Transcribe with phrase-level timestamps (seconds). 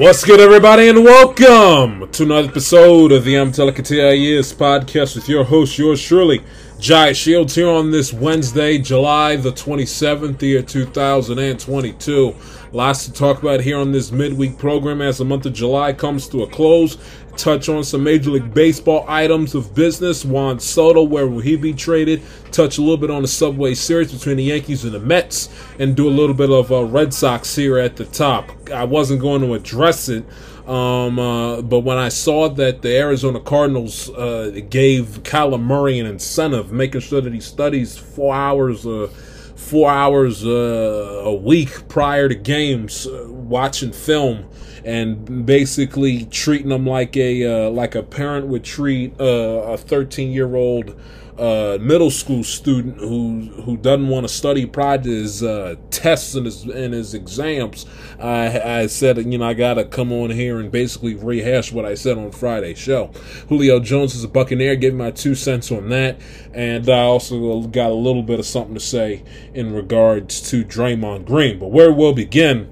[0.00, 5.44] What's good, everybody, and welcome to another episode of the I'm Telekatias podcast with your
[5.44, 6.40] host, yours truly,
[6.80, 12.34] Jai Shields, here on this Wednesday, July the 27th, year 2022.
[12.72, 16.26] Lots to talk about here on this midweek program as the month of July comes
[16.28, 16.96] to a close.
[17.36, 20.24] Touch on some Major League Baseball items of business.
[20.24, 22.22] Juan Soto, where will he be traded?
[22.50, 25.94] Touch a little bit on the Subway Series between the Yankees and the Mets, and
[25.94, 28.50] do a little bit of uh, Red Sox here at the top.
[28.70, 30.24] I wasn't going to address it.
[30.66, 36.06] Um, uh, but when I saw that the Arizona Cardinals uh, gave Kyler Murray an
[36.06, 39.08] incentive, making sure that he studies four hours, uh,
[39.56, 44.48] four hours uh, a week prior to games, uh, watching film,
[44.84, 50.54] and basically treating them like a uh, like a parent would treat a 13 year
[50.54, 50.94] old
[51.38, 56.34] uh, middle school student who who doesn't want to study prior to his uh, tests
[56.34, 57.86] and his and his exams,
[58.18, 61.94] I, I said you know I gotta come on here and basically rehash what I
[61.94, 63.08] said on Friday show.
[63.48, 64.76] Julio Jones is a Buccaneer.
[64.76, 66.20] Give my two cents on that,
[66.52, 69.22] and I also got a little bit of something to say
[69.54, 71.58] in regards to Draymond Green.
[71.58, 72.70] But where we'll begin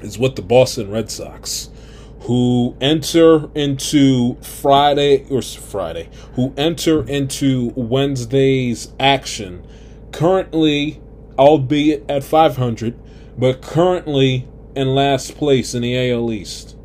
[0.00, 1.70] is with the Boston Red Sox
[2.22, 9.66] who enter into Friday or Friday, who enter into Wednesday's action,
[10.12, 11.00] currently,
[11.38, 12.98] albeit at 500,
[13.38, 16.76] but currently in last place in the AL East.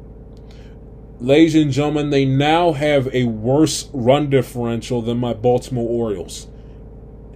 [1.20, 6.48] Ladies and gentlemen, they now have a worse run differential than my Baltimore Orioles.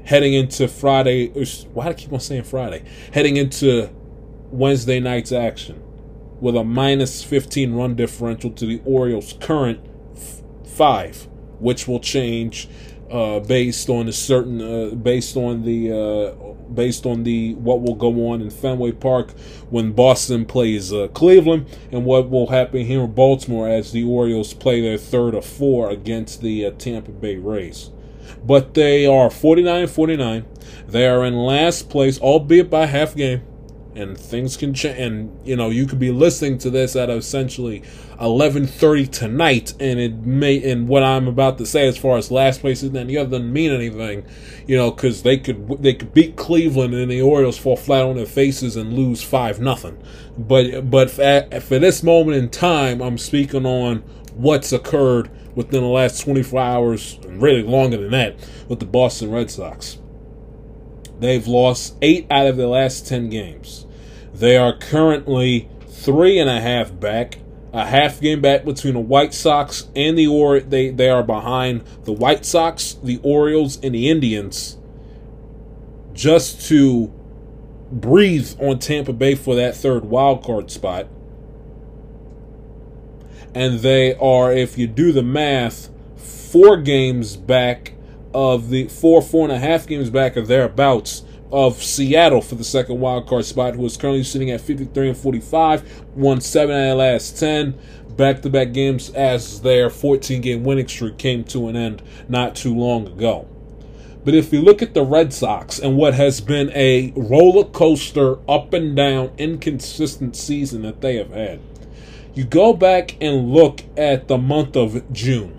[0.04, 1.28] Heading into Friday,
[1.74, 2.84] why do I keep on saying Friday?
[3.14, 3.90] Heading into
[4.52, 5.84] Wednesday night's action
[6.40, 9.80] with a minus 15 run differential to the Orioles' current
[10.16, 11.28] f- five,
[11.60, 12.68] which will change
[13.10, 17.96] uh, based on a certain uh, based on the uh, based on the what will
[17.96, 19.32] go on in Fenway Park
[19.70, 24.54] when Boston plays uh, Cleveland and what will happen here in Baltimore as the Orioles
[24.54, 27.92] play their third of four against the uh, Tampa Bay Rays.
[28.46, 30.46] But they are 49 49.
[30.88, 33.42] They are in last place, albeit by half game
[33.98, 37.82] and things can change and you know you could be listening to this at essentially
[38.20, 42.62] 11:30 tonight and it may and what I'm about to say as far as last
[42.62, 44.26] place and then the other doesn't mean anything
[44.68, 48.16] you know cuz they could they could beat Cleveland and the Orioles fall flat on
[48.16, 49.98] their faces and lose 5 nothing
[50.38, 54.04] but but for, for this moment in time I'm speaking on
[54.36, 58.36] what's occurred within the last 24 hours and really longer than that
[58.68, 59.98] with the Boston Red Sox
[61.20, 63.87] They've lost eight out of the last 10 games.
[64.38, 67.40] They are currently three and a half back,
[67.74, 70.60] a half game back between the White Sox and the Or.
[70.60, 74.78] They they are behind the White Sox, the Orioles, and the Indians,
[76.14, 77.12] just to
[77.92, 81.08] breathe on Tampa Bay for that third wild card spot.
[83.56, 87.94] And they are, if you do the math, four games back
[88.36, 92.64] of the four, four and a half games back of thereabouts of Seattle for the
[92.64, 96.84] second wild card spot, who is currently sitting at 53 and 45, won seven out
[96.84, 97.78] of the last 10
[98.18, 102.56] back to back games as their 14 game winning streak came to an end not
[102.56, 103.48] too long ago.
[104.26, 108.40] But if you look at the Red Sox and what has been a roller coaster,
[108.50, 111.62] up and down, inconsistent season that they have had,
[112.34, 115.58] you go back and look at the month of June.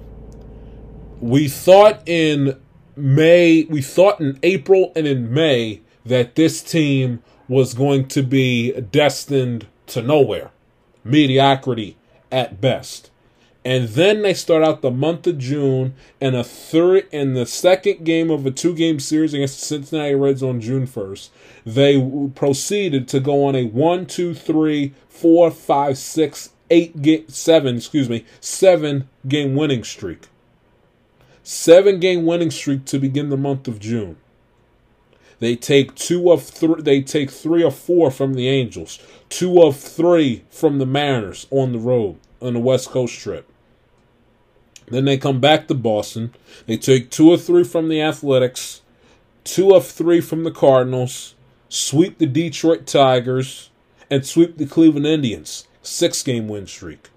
[1.21, 2.61] We thought in
[2.99, 8.73] May, we thought in April and in May that this team was going to be
[8.73, 10.51] destined to nowhere,
[11.05, 11.97] mediocrity
[12.31, 13.11] at best.
[13.65, 18.05] And then they start out the month of June and a third in the second
[18.05, 21.29] game of a two game series against the Cincinnati Reds on June 1st.
[21.67, 27.77] They proceeded to go on a one, two, three, four, five, six, eight, game, seven,
[27.77, 30.29] excuse me, seven game winning streak.
[31.51, 34.19] Seven game winning streak to begin the month of June.
[35.39, 36.83] They take two of three.
[36.83, 38.99] They take three or four from the Angels,
[39.31, 43.49] two of three from the Mariners on the road on the West Coast trip.
[44.89, 46.35] Then they come back to Boston.
[46.67, 48.83] They take two or three from the Athletics,
[49.43, 51.35] two of three from the Cardinals,
[51.71, 53.71] sweep the Detroit Tigers,
[54.11, 55.67] and sweep the Cleveland Indians.
[55.81, 57.09] Six game win streak.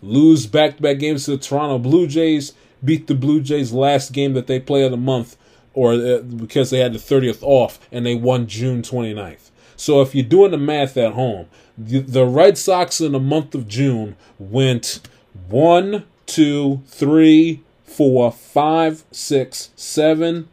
[0.00, 2.52] Lose back to back games to the Toronto Blue Jays
[2.84, 5.36] beat the Blue Jays last game that they play of the month,
[5.72, 9.50] or uh, because they had the 30th off, and they won June 29th.
[9.76, 11.46] So if you're doing the math at home,
[11.76, 15.00] the, the Red Sox in the month of June went
[15.48, 20.48] one, two, three, four, five, six, seven,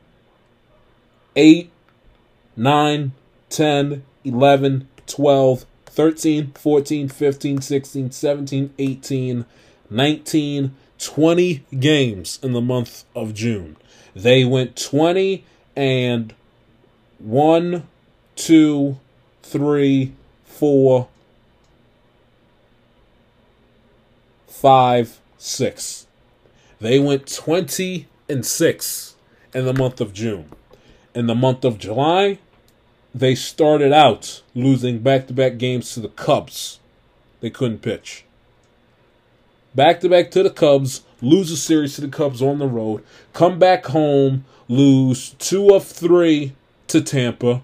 [1.36, 1.72] eight,
[2.56, 3.12] nine,
[3.50, 9.45] ten, eleven, twelve, 13, 14, 15, 16, 17, 18,
[9.89, 13.75] 19, 20 games in the month of June.
[14.15, 15.44] They went 20
[15.75, 16.33] and
[17.19, 17.88] 1,
[18.36, 18.98] 2,
[19.44, 20.13] 3,
[20.45, 21.07] 4,
[24.48, 26.07] 5, 6.
[26.80, 29.15] They went 20 and 6
[29.54, 30.51] in the month of June.
[31.15, 32.38] In the month of July,
[33.13, 36.80] they started out losing back to back games to the Cubs.
[37.39, 38.24] They couldn't pitch.
[39.73, 43.03] Back to back to the Cubs, lose a series to the Cubs on the road,
[43.33, 46.53] come back home, lose two of three
[46.88, 47.62] to Tampa,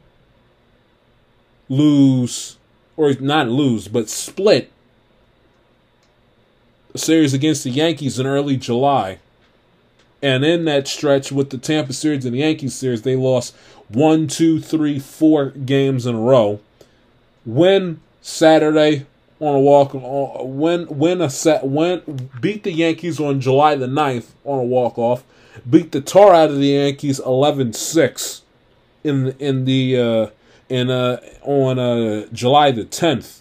[1.67, 2.57] lose,
[2.95, 4.71] or not lose, but split
[6.93, 9.19] a series against the Yankees in early July.
[10.21, 13.55] And in that stretch with the Tampa series and the Yankees series, they lost
[13.89, 16.59] one, two, three, four games in a row.
[17.45, 19.05] Win Saturday
[19.39, 19.91] on a walk.
[19.93, 21.65] Win win a set.
[21.65, 25.23] Win beat the Yankees on July the 9th on a walk off.
[25.69, 28.41] Beat the tar out of the Yankees 11-6
[29.03, 30.27] in in the uh,
[30.69, 33.39] in uh, on uh, July the 10th.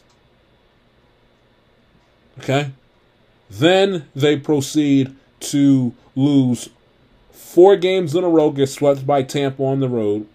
[2.39, 2.73] Okay.
[3.49, 6.69] Then they proceed to lose
[7.31, 10.27] four games in a row, get swept by Tampa on the road,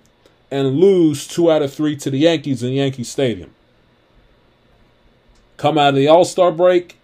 [0.50, 3.52] and lose two out of three to the Yankees in Yankee Stadium.
[5.62, 6.98] Come out of the All Star break,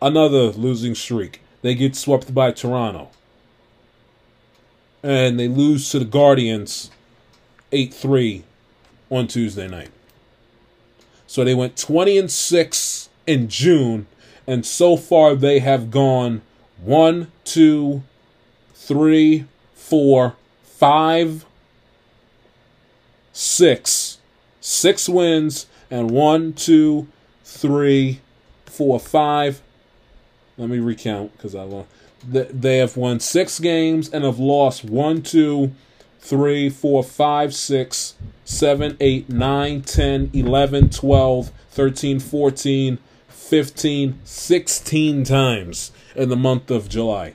[0.00, 1.40] another losing streak.
[1.62, 3.10] They get swept by Toronto.
[5.02, 6.92] And they lose to the Guardians
[7.72, 8.44] 8 3
[9.10, 9.90] on Tuesday night.
[11.26, 14.06] So they went 20 and 6 in June,
[14.46, 16.42] and so far they have gone
[16.80, 18.04] one, two,
[18.74, 21.44] three, four, five,
[23.32, 24.18] six.
[24.60, 27.08] Six wins and one, two,
[27.56, 28.20] three,
[28.66, 29.62] four, five.
[30.56, 31.88] Let me recount because I lost.
[32.24, 35.72] They have won six games and have lost one, two,
[36.20, 38.14] three, four, five, six,
[38.44, 46.88] seven, eight, nine, ten, eleven, twelve, thirteen, fourteen, fifteen, sixteen times in the month of
[46.88, 47.34] July.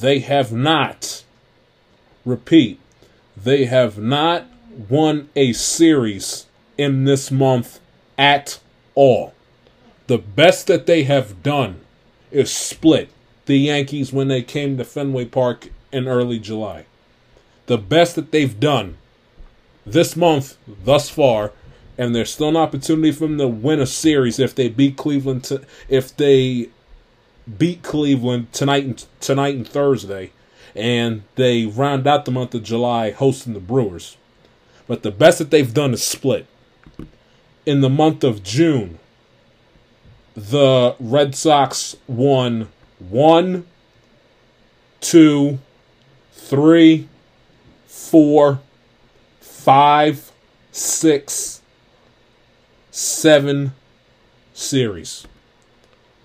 [0.00, 1.24] They have not,
[2.24, 2.80] repeat,
[3.36, 4.46] they have not
[4.88, 6.46] won a series
[6.80, 7.78] in this month
[8.16, 8.58] at
[8.94, 9.34] all.
[10.06, 11.82] The best that they have done
[12.30, 13.10] is split
[13.44, 16.86] the Yankees when they came to Fenway Park in early July.
[17.66, 18.96] The best that they've done
[19.84, 21.52] this month thus far,
[21.98, 25.44] and there's still an opportunity for them to win a series if they beat Cleveland.
[25.44, 26.70] To, if they
[27.58, 30.32] beat Cleveland tonight and tonight and Thursday,
[30.74, 34.16] and they round out the month of July hosting the Brewers.
[34.86, 36.46] But the best that they've done is split.
[37.66, 38.98] In the month of June,
[40.34, 43.66] the Red Sox won one,
[45.00, 45.58] two,
[46.32, 47.08] three,
[47.86, 48.60] four,
[49.40, 50.32] five,
[50.72, 51.60] six,
[52.90, 53.72] seven
[54.54, 55.26] series.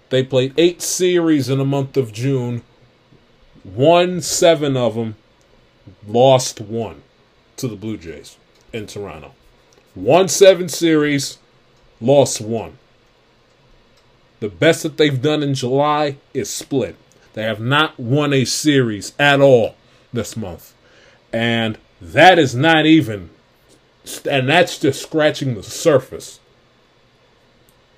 [0.09, 2.61] They played eight series in the month of June,
[3.63, 5.15] won seven of them,
[6.07, 7.01] lost one
[7.57, 8.37] to the Blue Jays
[8.71, 9.31] in Toronto.
[9.95, 11.37] Won seven series,
[12.01, 12.77] lost one.
[14.41, 16.97] The best that they've done in July is split.
[17.33, 19.75] They have not won a series at all
[20.11, 20.73] this month.
[21.31, 23.29] And that is not even,
[24.29, 26.39] and that's just scratching the surface.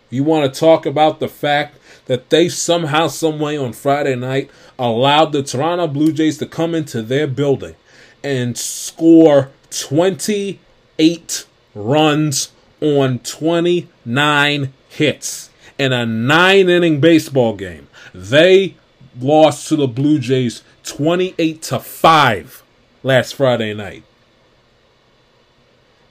[0.10, 4.50] You want to talk about the fact that they somehow, someway on Friday night
[4.80, 7.76] allowed the Toronto Blue Jays to come into their building
[8.24, 11.47] and score 28
[11.78, 17.88] runs on 29 hits in a nine inning baseball game.
[18.14, 18.76] They
[19.20, 22.64] lost to the Blue Jays 28 to 5
[23.04, 24.04] last Friday night.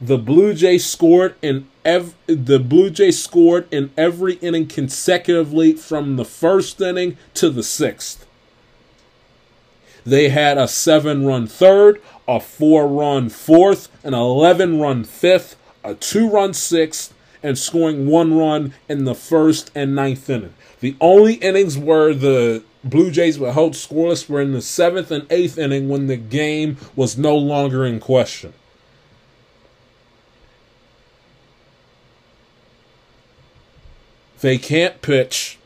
[0.01, 6.17] The Blue Jays scored in ev- the Blue Jays scored in every inning consecutively from
[6.17, 8.27] the first inning to the sixth.
[10.05, 15.95] They had a seven run third, a four run fourth, an 11 run fifth, a
[15.95, 20.55] two run sixth, and scoring one run in the first and ninth inning.
[20.81, 25.27] The only innings where the Blue Jays were held scoreless were in the seventh and
[25.31, 28.53] eighth inning when the game was no longer in question.
[34.41, 35.59] They can't pitch.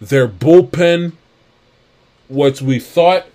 [0.00, 1.12] Their bullpen,
[2.28, 3.26] which we thought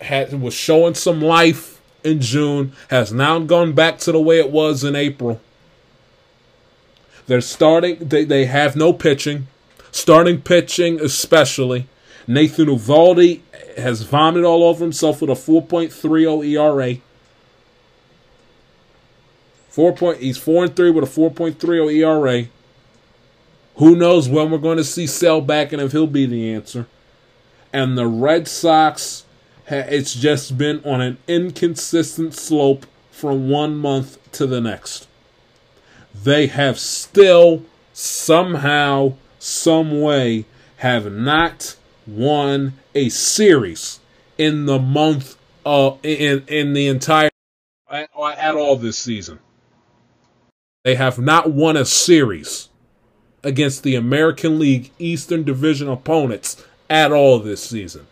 [0.00, 1.73] had was showing some life
[2.04, 5.40] in June, has now gone back to the way it was in April.
[7.26, 7.96] They're starting.
[8.00, 9.48] They they have no pitching,
[9.90, 11.88] starting pitching especially.
[12.26, 13.40] Nathan Eovaldi
[13.76, 16.96] has vomited all over himself with a 4.30 ERA.
[19.68, 20.20] Four point.
[20.20, 22.46] He's four and three with a 4.30 ERA.
[23.76, 26.86] Who knows when we're going to see Sale back and if he'll be the answer.
[27.72, 29.23] And the Red Sox,
[29.68, 35.08] it's just been on an inconsistent slope from one month to the next.
[36.14, 40.44] They have still somehow, some way,
[40.78, 44.00] have not won a series
[44.36, 47.30] in the month of in in the entire
[47.90, 49.38] at, at all this season.
[50.84, 52.68] They have not won a series
[53.42, 58.06] against the American League Eastern Division opponents at all this season.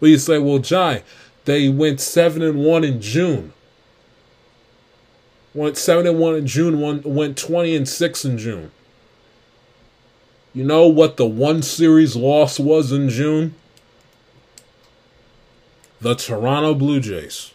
[0.00, 1.02] But you say, well, Jai,
[1.44, 3.52] they went seven and one in June.
[5.54, 6.80] Went seven and one in June.
[6.80, 8.72] One went twenty and six in June.
[10.52, 13.54] You know what the one series loss was in June?
[16.00, 17.52] The Toronto Blue Jays.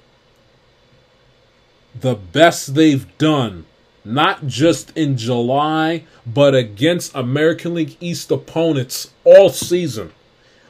[2.00, 3.66] The best they've done
[4.04, 10.12] not just in July, but against American League East opponents all season,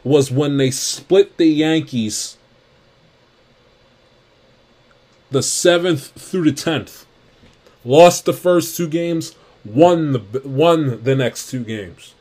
[0.04, 2.38] was when they split the Yankees
[5.32, 7.06] the 7th through the 10th.
[7.84, 12.14] Lost the first two games, won the won the next two games.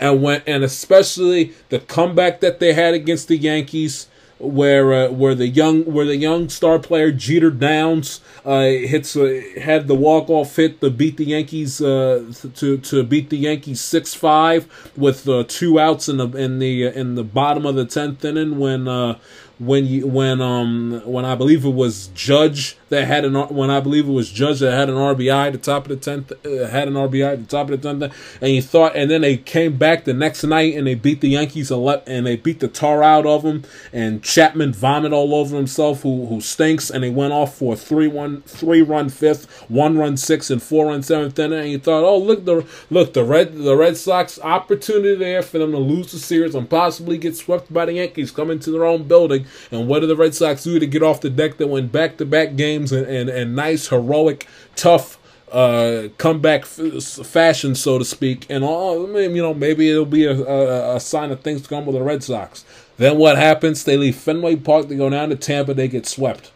[0.00, 4.08] And when and especially the comeback that they had against the Yankees
[4.42, 9.40] where uh, where the young where the young star player Jeter Downs uh, hits uh,
[9.60, 13.80] had the walk off hit to beat the Yankees uh, to to beat the Yankees
[13.80, 17.86] six five with uh, two outs in the in the in the bottom of the
[17.86, 19.18] tenth inning when uh,
[19.58, 23.80] when you when um when I believe it was Judge that had an when I
[23.80, 26.68] believe it was Judge that had an RBI at the top of the tenth uh,
[26.68, 29.76] had an RBI the top of the tenth and you thought and then they came
[29.76, 33.26] back the next night and they beat the Yankees and they beat the tar out
[33.26, 37.56] of them and Chapman vomited all over himself who who stinks and they went off
[37.56, 41.58] for a three one three run fifth one run sixth and four run seventh inning
[41.60, 45.58] and you thought oh look the look the red the Red Sox opportunity there for
[45.58, 48.84] them to lose the series and possibly get swept by the Yankees coming to their
[48.84, 51.56] own building and what did the Red Sox do to get off the deck?
[51.56, 54.46] They went back to back games and, and, and nice, heroic,
[54.76, 55.18] tough
[55.52, 58.46] uh, comeback f- fashion, so to speak.
[58.48, 61.86] And all, you know, maybe it'll be a, a, a, sign of things to come
[61.86, 62.64] with the Red Sox.
[62.96, 63.84] Then what happens?
[63.84, 64.88] They leave Fenway Park.
[64.88, 65.74] They go down to Tampa.
[65.74, 66.50] They get swept.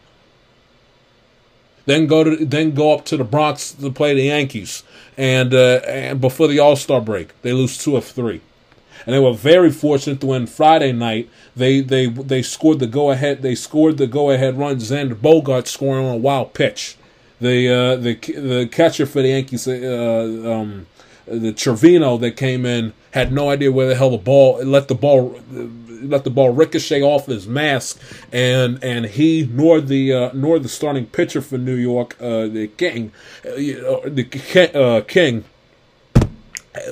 [1.85, 4.83] Then go to then go up to the Bronx to play the Yankees.
[5.17, 8.41] And uh, and before the All Star break, they lose two of three
[9.05, 11.29] and they were very fortunate to win Friday night.
[11.55, 13.43] They they they scored the go ahead.
[13.43, 14.77] They scored the go ahead run.
[14.77, 16.97] Xander Bogart scoring on a wild pitch.
[17.41, 20.87] The uh, the the catcher for the Yankees, uh, um,
[21.27, 24.95] the Trevino that came in, had no idea where the hell the ball let the
[24.95, 28.01] ball let the ball ricochet off his mask,
[28.33, 32.69] and and he nor the uh, nor the starting pitcher for New York, uh, the
[32.77, 33.13] King,
[33.45, 35.45] uh, the uh, King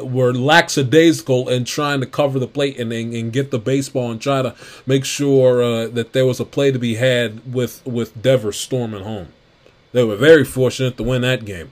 [0.02, 4.20] were lackadaisical in trying to cover the plate and, and, and, get the baseball and
[4.20, 4.54] try to
[4.86, 9.04] make sure uh, that there was a play to be had with, with Devers storming
[9.04, 9.28] home.
[9.92, 11.70] They were very fortunate to win that game.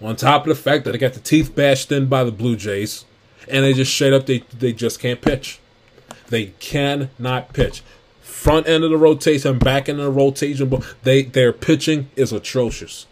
[0.00, 2.56] On top of the fact that they got the teeth bashed in by the Blue
[2.56, 3.04] Jays,
[3.48, 5.60] and they just straight up they they just can't pitch.
[6.28, 7.82] They cannot pitch.
[8.22, 12.32] Front end of the rotation, back end of the rotation, but they their pitching is
[12.32, 13.06] atrocious.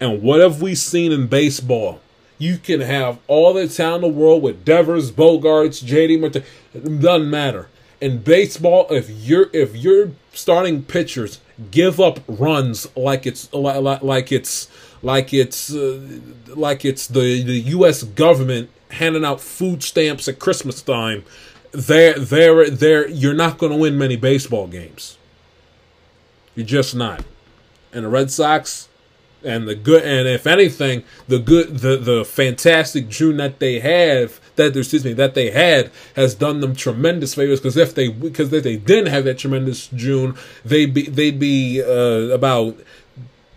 [0.00, 2.00] And what have we seen in baseball
[2.38, 6.42] you can have all the talent in the world with Devers, Bogaerts, JD Martin.
[7.00, 7.68] Doesn't matter.
[8.00, 14.32] In baseball, if you're if you're starting pitchers give up runs like it's like, like
[14.32, 14.68] it's
[15.02, 18.02] like it's uh, like it's the the U.S.
[18.02, 21.24] government handing out food stamps at Christmas time,
[21.72, 25.18] there there there you're not going to win many baseball games.
[26.54, 27.24] You're just not.
[27.92, 28.88] And the Red Sox,
[29.44, 34.40] and the good and if anything the good the the fantastic june that they have
[34.56, 38.52] that excuse me that they had has done them tremendous favors because if they because
[38.52, 42.76] if they didn't have that tremendous june they'd be they'd be uh, about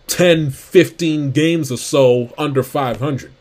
[0.08, 3.32] 10 15 games or so under 500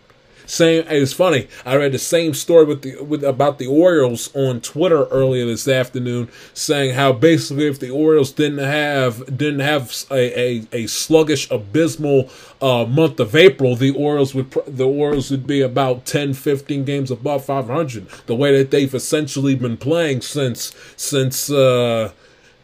[0.48, 0.86] same.
[0.88, 1.48] It's funny.
[1.66, 5.68] I read the same story with the with about the Orioles on Twitter earlier this
[5.68, 11.52] afternoon, saying how basically if the Orioles didn't have didn't have a a, a sluggish,
[11.52, 12.30] abysmal
[12.62, 17.12] uh, month of April, the Orioles would the Orioles would be about 10, 15 games
[17.12, 18.08] above 500.
[18.26, 21.52] The way that they've essentially been playing since since.
[21.52, 22.12] Uh,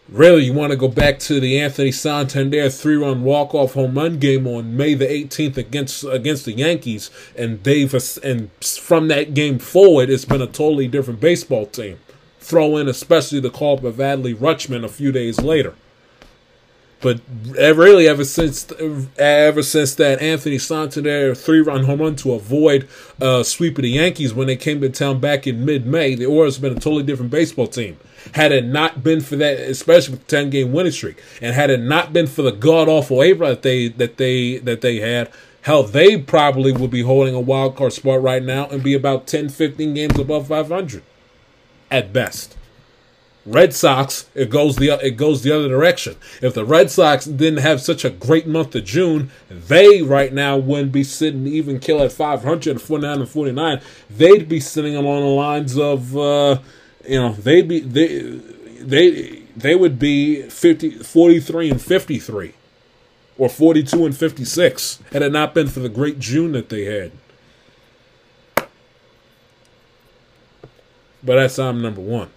[0.10, 4.46] Really, you want to go back to the Anthony Santander three-run walk-off home run game
[4.46, 10.10] on May the 18th against against the Yankees, and Davis, and from that game forward,
[10.10, 12.00] it's been a totally different baseball team.
[12.42, 15.74] Throw in especially the call up of Adley Rutschman a few days later.
[17.04, 17.20] But
[17.54, 18.72] really, ever since
[19.18, 22.88] ever since that Anthony Santander three run home run to avoid
[23.22, 26.26] uh, sweep of the Yankees when they came to town back in mid May, the
[26.26, 27.98] Orioles have been a totally different baseball team.
[28.36, 31.70] Had it not been for that, especially with the ten game winning streak, and had
[31.70, 35.30] it not been for the god awful April that they that they that they had,
[35.64, 39.28] hell, they probably would be holding a wild card spot right now and be about
[39.28, 41.04] 10, 15 games above 500
[41.92, 42.56] at best.
[43.46, 46.16] Red Sox, it goes the it goes the other direction.
[46.42, 50.56] If the Red Sox didn't have such a great month of June, they right now
[50.56, 53.82] wouldn't be sitting even kill at 500, 49 and 49.
[54.10, 56.60] They'd be sitting along the lines of uh,
[57.06, 58.20] you know, they'd be they
[58.82, 62.54] they they would be 50 43 and 53
[63.38, 67.12] or 42 and 56 had it not been for the great June that they had.
[71.26, 72.30] But that's item number 1.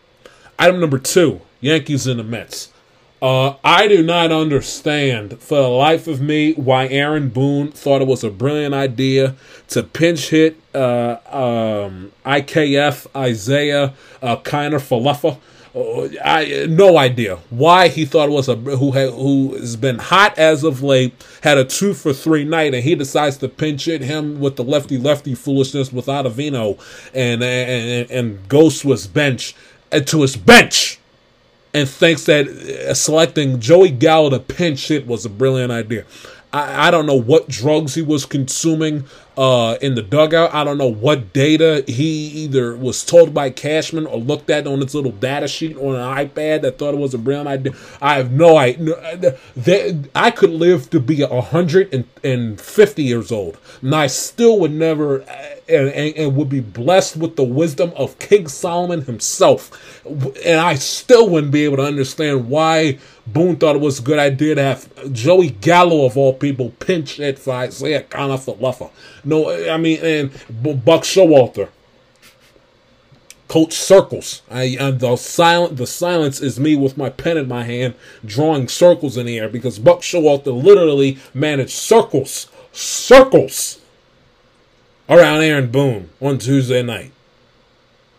[0.58, 2.72] Item number two Yankees and the Mets.
[3.20, 8.06] Uh, I do not understand for the life of me why Aaron Boone thought it
[8.06, 9.34] was a brilliant idea
[9.68, 15.38] to pinch hit uh, um, IKF Isiah uh, Kiner Falefa.
[15.74, 20.38] Uh, I no idea why he thought it was a who who has been hot
[20.38, 24.00] as of late had a two for three night and he decides to pinch hit
[24.00, 26.78] him with the lefty lefty foolishness with Ottavino
[27.12, 29.54] and and and Ghost was bench
[29.90, 30.98] to his bench
[31.74, 36.04] and thinks that uh, selecting Joey Gallo to pinch hit was a brilliant idea.
[36.52, 39.04] I, I don't know what drugs he was consuming
[39.36, 40.54] uh, in the dugout.
[40.54, 44.80] I don't know what data he either was told by Cashman or looked at on
[44.80, 47.72] his little data sheet on an iPad that thought it was a brilliant idea.
[48.00, 49.36] I have no idea.
[50.14, 55.24] I could live to be 150 years old, and I still would never
[55.68, 60.04] and, and, and, would be blessed with the wisdom of King Solomon himself.
[60.44, 64.18] And I still wouldn't be able to understand why Boone thought it was a good
[64.18, 68.90] idea to have Joey Gallo, of all people, pinch it for Isiah Kiner-Falefa.
[69.26, 70.30] No, I mean, and
[70.84, 71.68] Buck Showalter.
[73.48, 74.42] Coach circles.
[74.50, 78.68] I, I the silent the silence is me with my pen in my hand drawing
[78.68, 83.80] circles in the air because Buck Showalter literally managed circles, circles
[85.08, 87.12] around Aaron Boone on Tuesday night.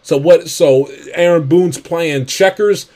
[0.02, 0.50] So what?
[0.50, 2.90] So Aaron Boone's playing checkers.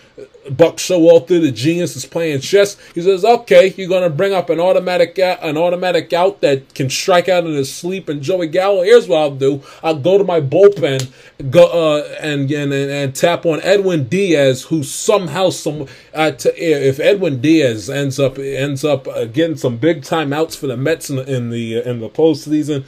[0.49, 2.77] Buck Showalter, the genius, is playing chess.
[2.95, 7.29] He says, "Okay, you're gonna bring up an automatic an automatic out that can strike
[7.29, 10.41] out in his sleep." And Joey Gallo, here's what I'll do: I'll go to my
[10.41, 11.09] bullpen,
[11.51, 16.99] go uh, and, and and tap on Edwin Diaz, who somehow some uh, t- if
[16.99, 21.17] Edwin Diaz ends up ends up uh, getting some big timeouts for the Mets in
[21.17, 22.85] the in the, in the postseason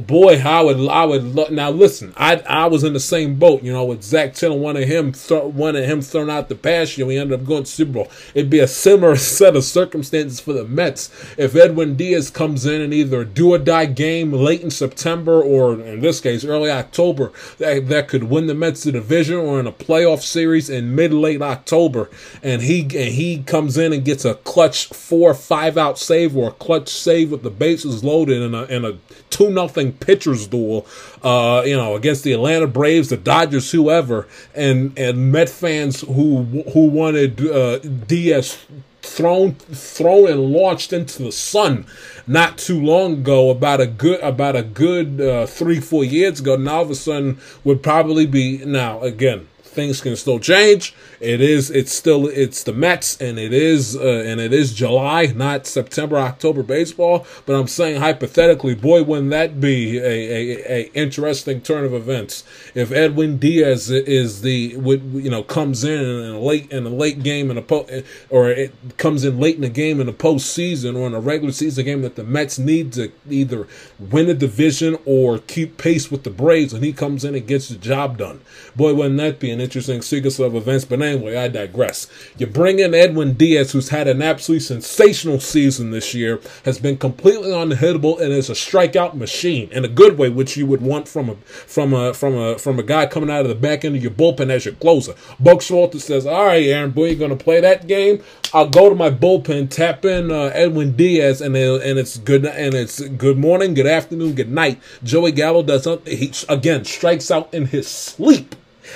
[0.00, 1.24] boy, I would, I would.
[1.34, 4.58] Lo- now listen, I I was in the same boat, you know, with Zach Tittle
[4.58, 7.06] wanted him, th- wanted him thrown out the pasture.
[7.06, 8.08] We ended up going to Super Bowl.
[8.34, 12.80] It'd be a similar set of circumstances for the Mets if Edwin Diaz comes in
[12.80, 17.32] and either do or die game late in September or in this case early October
[17.58, 21.12] that that could win the Mets the division or in a playoff series in mid
[21.12, 22.10] late October,
[22.42, 26.48] and he and he comes in and gets a clutch four five out save or
[26.48, 28.98] a clutch save with the bases loaded and a and a
[29.30, 30.86] two nothing pitchers duel,
[31.22, 36.42] uh, you know, against the Atlanta Braves, the Dodgers, whoever, and and Met fans who
[36.72, 38.58] who wanted uh, Diaz
[39.02, 41.86] thrown thrown and launched into the sun
[42.26, 46.56] not too long ago about a good about a good uh, three four years ago.
[46.56, 50.94] Now all of a sudden would probably be now again things can still change.
[51.20, 55.26] It is it's still it's the Mets and it is uh, and it is July,
[55.26, 57.24] not September October baseball.
[57.46, 62.42] But I'm saying hypothetically, boy, wouldn't that be a, a, a interesting turn of events
[62.74, 66.90] if Edwin Diaz is the would you know comes in in a late in a
[66.90, 67.86] late game in a po-
[68.30, 71.52] or it comes in late in the game in the postseason or in a regular
[71.52, 76.24] season game that the Mets need to either win the division or keep pace with
[76.24, 78.40] the Braves, and he comes in and gets the job done.
[78.74, 80.84] Boy, wouldn't that be an interesting sequence of events.
[80.84, 82.06] But anyway, I digress.
[82.38, 86.96] You bring in Edwin Diaz, who's had an absolutely sensational season this year, has been
[86.96, 91.08] completely unhittable, and is a strikeout machine in a good way, which you would want
[91.08, 91.34] from a
[91.66, 94.12] from a from a from a guy coming out of the back end of your
[94.12, 95.14] bullpen as your closer.
[95.40, 98.22] Buck Showalter says, "All right, Aaron Boy, you're going to play that game.
[98.54, 102.74] I'll go to my bullpen, tap in uh, Edwin Diaz, and and it's good and
[102.74, 104.80] it's good morning, good afternoon, good night.
[105.02, 108.54] Joey Gallo does he again strikes out in his sleep."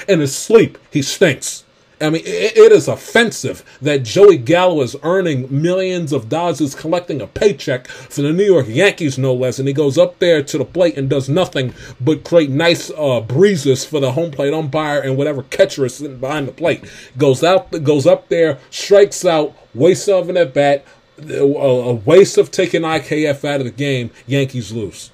[0.09, 1.64] In his sleep, he stinks.
[2.03, 6.74] I mean, it, it is offensive that Joey Gallo is earning millions of dollars, is
[6.74, 10.42] collecting a paycheck for the New York Yankees, no less, and he goes up there
[10.42, 14.55] to the plate and does nothing but create nice uh, breezes for the home plate
[14.55, 16.85] umpire and whatever catcher is sitting behind the plate.
[17.18, 20.87] Goes out, goes up there, strikes out, wastes of an at bat,
[21.29, 24.11] a waste of taking IKF out of the game.
[24.26, 25.11] Yankees lose.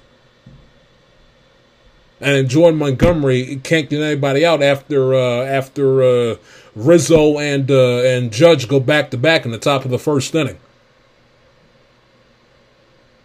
[2.19, 6.35] And Jordan Montgomery can't get anybody out after uh, after uh,
[6.75, 10.33] Rizzo and uh, and Judge go back to back in the top of the first
[10.33, 10.57] inning.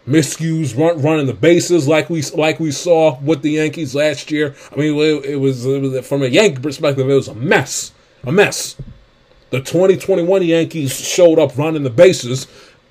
[0.07, 4.53] Miscues run, running the bases like we like we saw with the Yankees last year.
[4.71, 7.93] I mean, it, it, was, it was from a Yankee perspective, it was a mess,
[8.23, 8.75] a mess.
[9.51, 12.47] The 2021 Yankees showed up running the bases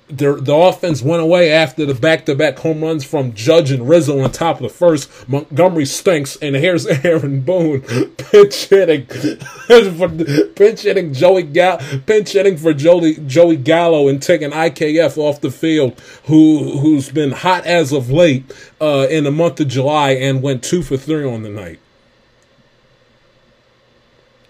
[0.07, 4.31] their, the offense went away after the back-to-back home runs from Judge and Rizzo on
[4.31, 5.27] top of the first.
[5.27, 10.09] Montgomery stinks, and here's Aaron Boone pinch hitting, for,
[10.55, 15.51] pinch hitting Joey Gallo, pinch hitting for Joey Joey Gallo and taking IKF off the
[15.51, 20.41] field, who who's been hot as of late uh, in the month of July and
[20.41, 21.79] went two for three on the night.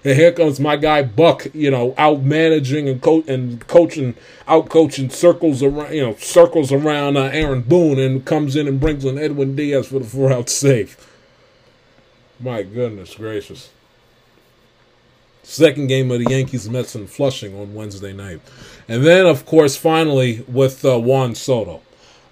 [0.04, 4.16] And here comes my guy Buck, you know, out managing and co- and coaching,
[4.48, 8.80] out coaching circles around, you know, circles around uh, Aaron Boone, and comes in and
[8.80, 10.98] brings in Edwin Diaz for the four out save.
[12.40, 13.70] My goodness gracious!
[15.44, 18.42] Second game of the Yankees Mets in Flushing on Wednesday night,
[18.90, 21.82] and then of course finally with uh, Juan Soto.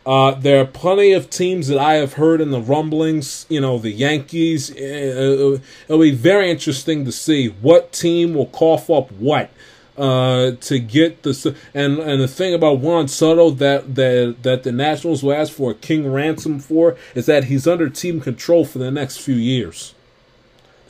[0.05, 3.45] Uh, there are plenty of teams that I have heard in the rumblings.
[3.49, 4.71] You know, the Yankees.
[4.71, 9.51] Uh, it'll be very interesting to see what team will cough up what
[9.97, 14.71] uh, to get the and and the thing about Juan Soto that that that the
[14.71, 18.79] Nationals will ask for a king ransom for is that he's under team control for
[18.79, 19.93] the next few years.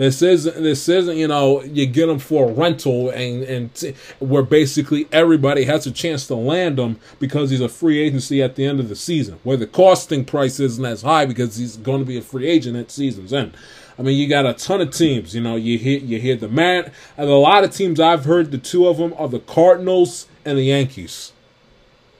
[0.01, 3.93] This isn't this isn't you know you get them for a rental and and t-
[4.17, 8.55] where basically everybody has a chance to land him because he's a free agency at
[8.55, 9.39] the end of the season.
[9.43, 12.77] Where the costing price isn't as high because he's going to be a free agent
[12.77, 13.55] at season's end.
[13.99, 15.35] I mean, you got a ton of teams.
[15.35, 18.49] You know, you hear you hear the man, and a lot of teams I've heard.
[18.49, 21.31] The two of them are the Cardinals and the Yankees.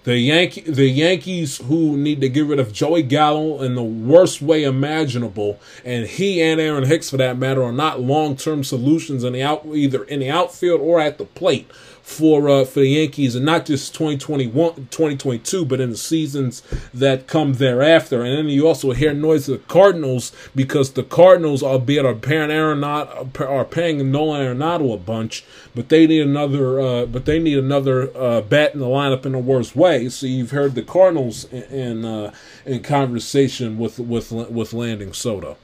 [0.04, 4.42] The Yankee, the Yankees who need to get rid of Joey Gallo in the worst
[4.42, 9.34] way imaginable, and he and Aaron Hicks, for that matter, are not long-term solutions in
[9.34, 11.70] the out either in the outfield or at the plate
[12.02, 17.28] for uh, for the Yankees, and not just 2021, 2022, but in the seasons that
[17.28, 18.24] come thereafter.
[18.24, 22.50] And then you also hear noise of the Cardinals because the Cardinals, albeit are paying
[22.50, 27.58] Arenado, are paying Nolan Arenado a bunch, but they need another, uh, but they need
[27.58, 29.91] another uh, bat in the lineup in the worst way.
[30.10, 32.34] So you've heard the Cardinals in in, uh,
[32.66, 35.58] in conversation with with with landing Soto.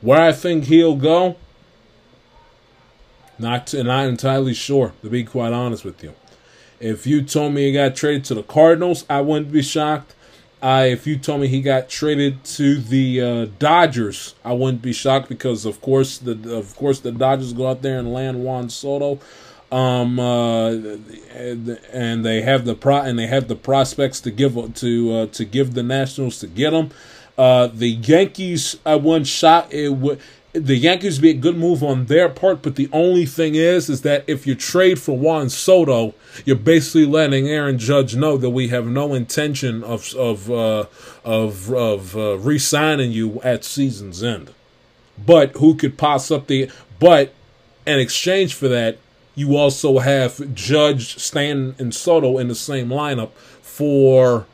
[0.00, 1.36] Where I think he'll go,
[3.38, 6.14] not not entirely sure, to be quite honest with you.
[6.80, 10.14] If you told me he got traded to the Cardinals, I wouldn't be shocked.
[10.62, 15.28] If you told me he got traded to the uh, Dodgers, I wouldn't be shocked
[15.28, 19.20] because, of course, the of course the Dodgers go out there and land Juan Soto,
[19.74, 20.70] um, uh,
[21.92, 25.44] and they have the pro and they have the prospects to give to uh, to
[25.44, 26.90] give the Nationals to get them.
[27.36, 30.20] Uh, the Yankees, I wouldn't shot it would
[30.52, 34.02] the Yankees be a good move on their part, but the only thing is, is
[34.02, 38.68] that if you trade for Juan Soto, you're basically letting Aaron Judge know that we
[38.68, 40.84] have no intention of of uh,
[41.24, 44.54] of of uh, re-signing you at season's end.
[45.18, 46.70] But who could possibly?
[47.00, 47.34] But
[47.84, 48.98] in exchange for that,
[49.34, 53.30] you also have Judge, Stanton, and Soto in the same lineup
[53.62, 54.46] for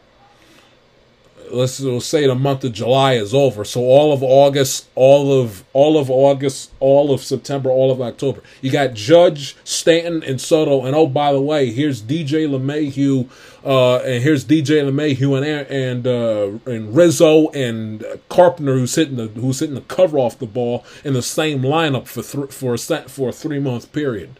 [1.52, 3.64] let's we'll say the month of July is over.
[3.64, 8.42] So all of August, all of all of August, all of September, all of October.
[8.60, 10.84] You got Judge, Stanton, and Soto.
[10.84, 13.28] And oh, by the way, here's DJ LeMahieu,
[13.64, 19.28] uh, and here's DJ LeMahieu and and uh, and Rizzo and Carpenter who's hitting the
[19.28, 22.78] who's hitting the cover off the ball in the same lineup for th- for a
[22.78, 24.36] set for a three month period.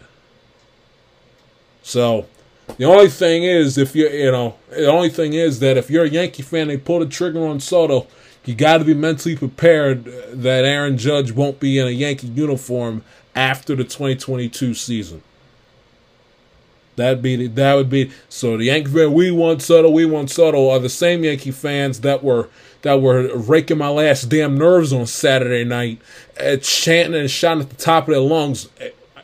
[1.83, 2.27] So
[2.77, 6.05] the only thing is, if you you know, the only thing is that if you're
[6.05, 8.07] a Yankee fan, they pull the trigger on Soto.
[8.45, 13.05] You got to be mentally prepared that Aaron Judge won't be in a Yankee uniform
[13.35, 15.23] after the 2022 season.
[16.97, 18.57] That'd be that would be so.
[18.57, 22.23] The Yankee fan, we want Soto, we want Soto, are the same Yankee fans that
[22.23, 22.49] were
[22.83, 26.01] that were raking my last damn nerves on Saturday night,
[26.39, 28.69] uh, chanting and shouting at the top of their lungs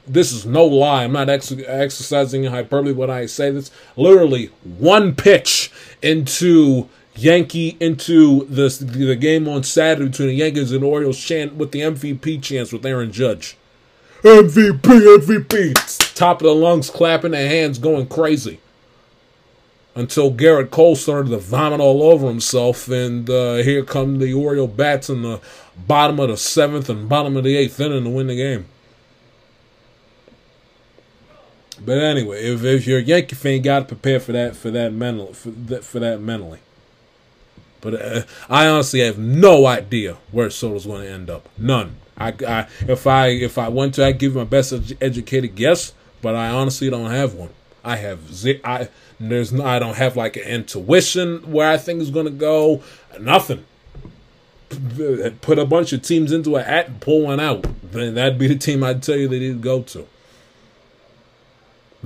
[0.06, 1.04] this is no lie.
[1.04, 3.70] I'm not ex- exercising hyperbole when I say this.
[3.96, 5.70] Literally one pitch
[6.02, 11.72] into Yankee into the the game on Saturday between the Yankees and Orioles chant with
[11.72, 13.56] the MVP chance with Aaron Judge.
[14.22, 16.14] MVP, MVP.
[16.14, 18.60] Top of the lungs, clapping their hands, going crazy.
[19.94, 24.66] Until Gerrit Cole started to vomit all over himself, and uh, here come the Oriole
[24.66, 25.40] Bats in the
[25.86, 28.66] bottom of the seventh and bottom of the eighth inning to win the game.
[31.84, 34.70] But anyway, if, if you're a Yankee fan, you got to prepare for that for
[34.70, 36.60] that mental for that for that mentally.
[37.80, 41.48] But uh, I honestly have no idea where Soto's going to end up.
[41.58, 41.96] None.
[42.16, 46.34] I, I if I if I went to, I give my best educated guess, but
[46.34, 47.50] I honestly don't have one.
[47.84, 48.88] I have z- I
[49.20, 52.82] there's no, I don't have like an intuition where I think it's going to go.
[53.20, 53.64] Nothing.
[55.42, 57.66] Put a bunch of teams into a hat and pull one out.
[57.92, 60.08] Then that'd be the team I'd tell you they need to go to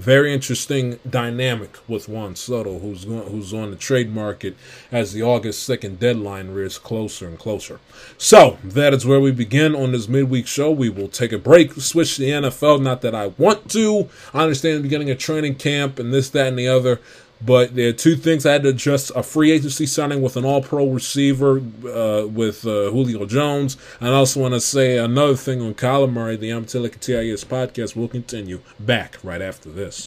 [0.01, 4.57] very interesting dynamic with Juan Soto, who's going, who's on the trade market
[4.91, 7.81] as the August second deadline rears closer and closer.
[8.19, 10.71] So that is where we begin on this midweek show.
[10.71, 12.83] We will take a break, switch to the NFL.
[12.83, 14.09] Not that I want to.
[14.35, 17.01] I understand the beginning of training camp and this, that, and the other.
[17.44, 20.44] But there are two things I had to adjust: a free agency signing with an
[20.44, 23.76] All-Pro receiver uh, with uh, Julio Jones.
[24.00, 26.37] And I also want to say another thing on Kyler Murray.
[26.37, 30.07] The I'm Telling TIS podcast will continue back right after this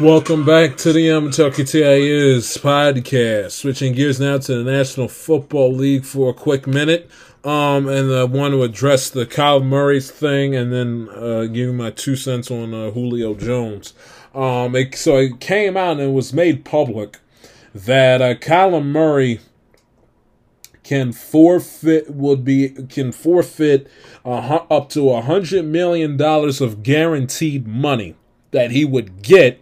[0.00, 3.52] Welcome back to the Kentucky TIU's podcast.
[3.52, 7.08] Switching gears now to the National Football League for a quick minute.
[7.44, 11.72] Um, and I want to address the Kyler Murray's thing and then uh, give you
[11.72, 13.94] my two cents on uh, Julio Jones.
[14.34, 17.20] Um, it, so it came out and it was made public
[17.72, 19.40] that uh, Kyler Murray
[20.84, 23.90] can forfeit would be can forfeit
[24.24, 28.14] uh, up to a hundred million dollars of guaranteed money
[28.50, 29.60] that he would get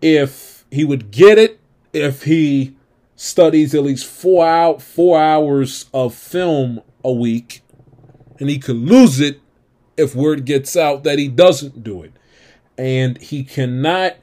[0.00, 1.60] if he would get it
[1.92, 2.74] if he
[3.16, 7.62] studies at least four out four hours of film a week,
[8.38, 9.40] and he could lose it
[9.96, 12.12] if word gets out that he doesn't do it,
[12.78, 14.16] and he cannot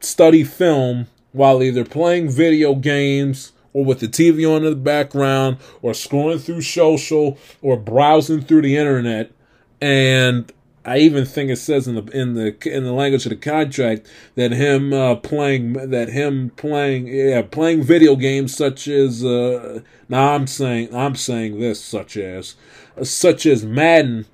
[0.00, 5.58] study film while either playing video games or with the TV on in the background
[5.82, 9.30] or scrolling through social or browsing through the internet.
[9.80, 10.52] And
[10.88, 14.10] I even think it says in the in the in the language of the contract
[14.36, 20.32] that him uh, playing that him playing yeah playing video games such as uh, now
[20.34, 22.54] I'm saying I'm saying this such as
[22.96, 24.24] uh, such as Madden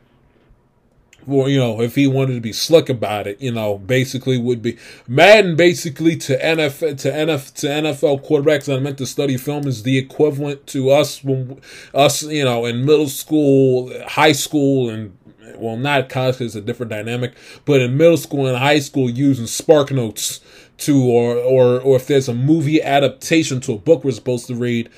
[1.27, 4.63] or you know if he wanted to be slick about it you know basically would
[4.63, 4.77] be
[5.09, 9.83] Madden basically to NFL to NFL to NFL quarterbacks that meant to study film is
[9.83, 11.61] the equivalent to us when
[11.93, 15.17] us you know in middle school high school and
[15.57, 17.35] well, not college it's a different dynamic,
[17.65, 20.41] but in middle school and high school, using Spark Notes
[20.79, 24.55] to, or, or, or if there's a movie adaptation to a book we're supposed to
[24.55, 24.91] read,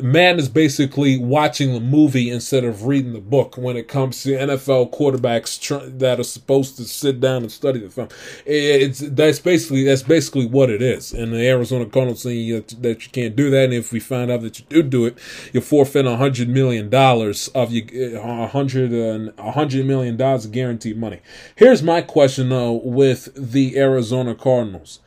[0.00, 4.30] man is basically watching the movie instead of reading the book when it comes to
[4.30, 8.08] NFL quarterbacks tr- that are supposed to sit down and study the film.
[8.44, 11.12] It's that's basically that's basically what it is.
[11.12, 14.42] And the Arizona Cardinals saying that, you can't do that, and if we find out
[14.42, 15.18] that you do do it,
[15.52, 20.44] you're forfeiting a hundred million dollars of you a hundred and a hundred million dollars
[20.44, 21.20] of guaranteed money.
[21.54, 25.00] Here's my question though with the Arizona Cardinals.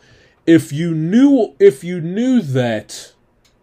[0.46, 3.14] If you knew if you knew that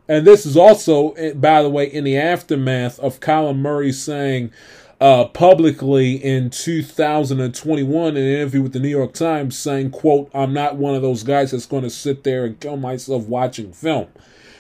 [0.09, 4.53] and this is also, eh, by the way, in the aftermath of Colin Murray saying
[5.01, 10.53] uh, publicly in 2021 in an interview with the New York Times saying, quote, I'm
[10.53, 14.09] not one of those guys that's going to sit there and kill myself watching film.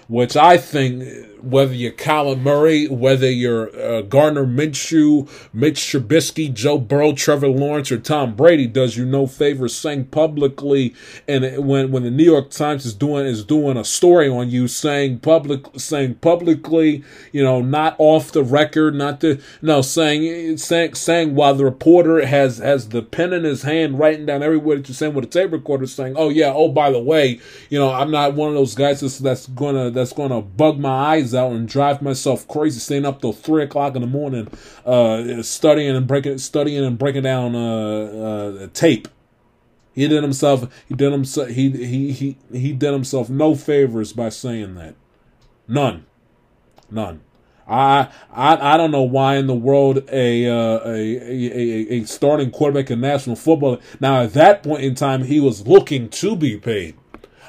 [0.08, 6.78] Which I think whether you're Kyler Murray, whether you're uh, Gardner Minshew, Mitch Trubisky, Joe
[6.78, 10.94] Burrow, Trevor Lawrence, or Tom Brady, does you no favor saying publicly,
[11.28, 14.66] and when when the New York Times is doing is doing a story on you,
[14.66, 20.94] saying public saying publicly, you know, not off the record, not the no saying saying
[20.94, 24.80] saying while the reporter has has the pen in his hand, writing down every word
[24.80, 27.40] that you're saying with a tape recorder, saying, "Oh yeah, oh by the way,
[27.70, 31.16] you know, I'm not one of those guys that's, that's gonna that's gonna bug my
[31.16, 34.46] eyes out and drive myself crazy, staying up till three o'clock in the morning,
[34.84, 39.08] uh, studying and breaking, studying and breaking down uh, uh, tape.
[39.94, 40.68] He did himself.
[40.86, 41.48] He did himself.
[41.48, 44.94] He he he he did himself no favors by saying that.
[45.66, 46.04] None,
[46.90, 47.22] none.
[47.66, 52.50] I I I don't know why in the world a uh, a, a, a starting
[52.50, 53.80] quarterback in national football.
[53.98, 56.94] Now at that point in time, he was looking to be paid.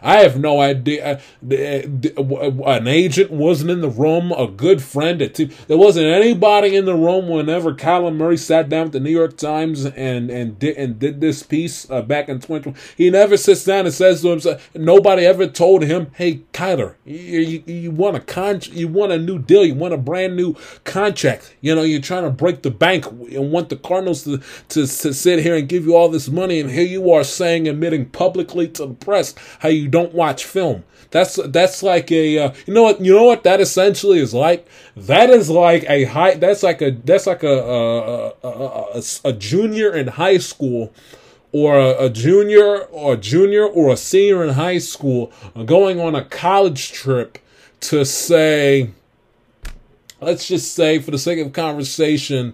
[0.02, 1.20] I have no idea.
[1.44, 4.32] Uh, an agent wasn't in the room.
[4.32, 5.20] A good friend.
[5.20, 9.38] There wasn't anybody in the room whenever Kyler Murray sat down with the New York
[9.38, 12.78] Times and and did and did this piece uh, back in 2020.
[12.96, 14.70] He never sits down and says to himself.
[14.76, 19.18] Nobody ever told him, "Hey, Kyler, you, you, you want a con, you want a
[19.18, 21.56] new deal, you want a brand new contract.
[21.62, 24.38] You know, you're trying to break the bank and want the Cardinals to
[24.70, 27.68] to, to sit here and give you all this money, and here you are saying,
[27.68, 30.84] admitting publicly to the press how you." You don't watch film.
[31.12, 34.68] That's that's like a uh, you know what you know what that essentially is like.
[34.98, 36.36] That is like a high.
[36.36, 38.50] That's like a that's like a a, a,
[38.96, 40.94] a, a junior in high school
[41.54, 45.32] or a, junior or a junior or a senior in high school
[45.66, 47.38] going on a college trip
[47.80, 48.92] to say
[50.20, 52.54] let's just say for the sake of conversation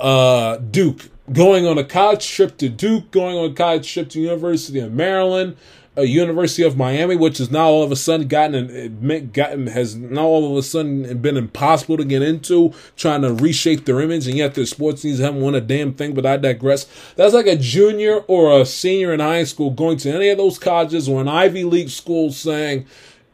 [0.00, 4.20] uh, duke going on a college trip to duke going on a college trip to
[4.20, 5.56] university of maryland
[5.94, 10.24] a University of Miami, which has now all of a sudden gotten gotten has now
[10.24, 14.36] all of a sudden been impossible to get into, trying to reshape their image, and
[14.36, 16.14] yet their sports teams haven't won a damn thing.
[16.14, 16.86] But I digress.
[17.16, 20.58] That's like a junior or a senior in high school going to any of those
[20.58, 22.86] colleges or an Ivy League school saying,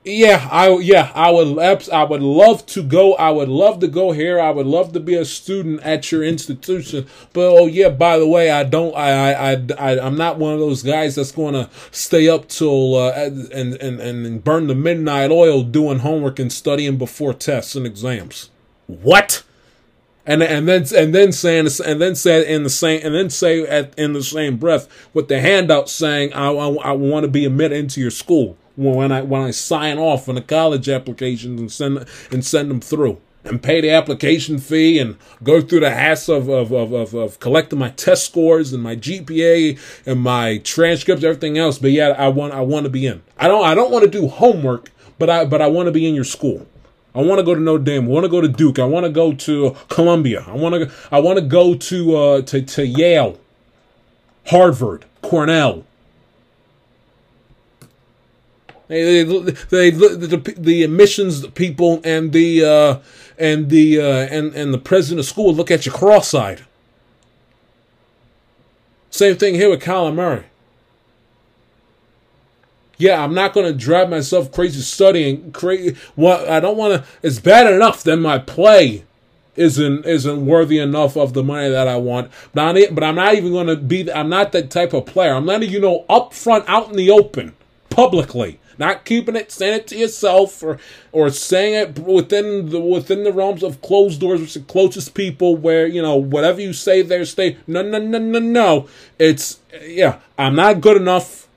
[0.08, 1.58] yeah, I yeah, I would
[1.90, 3.14] I would love to go.
[3.14, 4.40] I would love to go here.
[4.40, 7.06] I would love to be a student at your institution.
[7.32, 8.94] But oh yeah, by the way, I don't.
[8.96, 12.48] I I I, I am not one of those guys that's going to stay up
[12.48, 17.74] till uh, and and and burn the midnight oil doing homework and studying before tests
[17.74, 18.50] and exams.
[18.86, 19.42] What?
[20.24, 23.62] And and then and then saying and then say in the same and then say
[23.66, 27.44] at in the same breath with the handout saying I I, I want to be
[27.44, 31.70] admitted into your school when I when I sign off on the college applications and
[31.70, 36.36] send and send them through and pay the application fee and go through the hassle
[36.36, 41.24] of, of, of, of, of collecting my test scores and my GPA and my transcripts,
[41.24, 41.78] everything else.
[41.78, 43.22] But yeah, I want I want to be in.
[43.36, 46.06] I don't I don't want to do homework, but I but I want to be
[46.06, 46.66] in your school.
[47.14, 48.04] I want to go to Notre Dame.
[48.04, 48.78] I want to go to Duke.
[48.78, 50.44] I want to go to Columbia.
[50.46, 53.40] I want to I want to go to uh, to to Yale,
[54.46, 55.84] Harvard, Cornell,
[58.88, 62.98] they, they, they the, the admissions people and the uh,
[63.38, 66.64] and the uh, and and the president of school look at you cross-eyed.
[69.10, 70.44] Same thing here with Kyler Murray.
[72.98, 75.52] Yeah, I'm not going to drive myself crazy studying.
[75.52, 75.96] Crazy.
[76.16, 77.08] What I don't want to.
[77.22, 79.04] It's bad enough that my play
[79.54, 82.30] isn't isn't worthy enough of the money that I want.
[82.54, 84.10] But, I, but I'm not even going to be.
[84.10, 85.34] I'm not that type of player.
[85.34, 87.54] I'm letting you know up front, out in the open,
[87.90, 90.78] publicly not keeping it, saying it to yourself, or
[91.12, 95.56] or saying it within the within the realms of closed doors with the closest people,
[95.56, 97.56] where you know whatever you say there, stay.
[97.66, 98.88] No, no, no, no, no.
[99.18, 100.20] It's yeah.
[100.36, 101.48] I'm not good enough.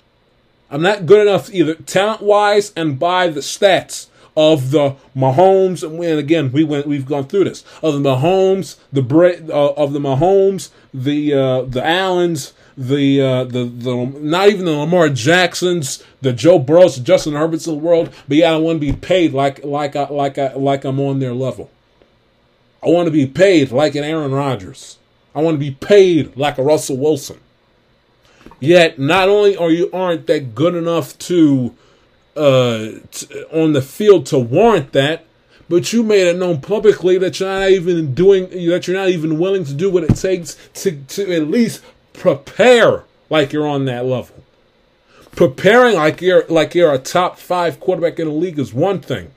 [0.69, 6.19] I'm not good enough either talent wise and by the stats of the Mahomes, and
[6.19, 9.99] again we went we've gone through this of the Mahomes, the Brit uh, of the
[9.99, 16.33] Mahomes, the uh, the Allens, the uh, the the not even the Lamar Jacksons, the
[16.33, 19.63] Joe Burrows, Justin Herberts of the world, but yeah, I want to be paid like
[19.63, 21.69] like I, like I, like I'm on their level.
[22.83, 24.97] I want to be paid like an Aaron Rodgers.
[25.35, 27.39] I want to be paid like a Russell Wilson.
[28.59, 31.75] Yet, not only are you aren't that good enough to
[32.35, 32.91] uh
[33.51, 35.25] on the field to warrant that,
[35.71, 39.39] but you made it known publicly that you're not even doing that you're not even
[39.39, 41.81] willing to do what it takes to to at least
[42.13, 44.35] prepare like you're on that level.
[45.35, 49.31] Preparing like you're like you're a top five quarterback in the league is one thing.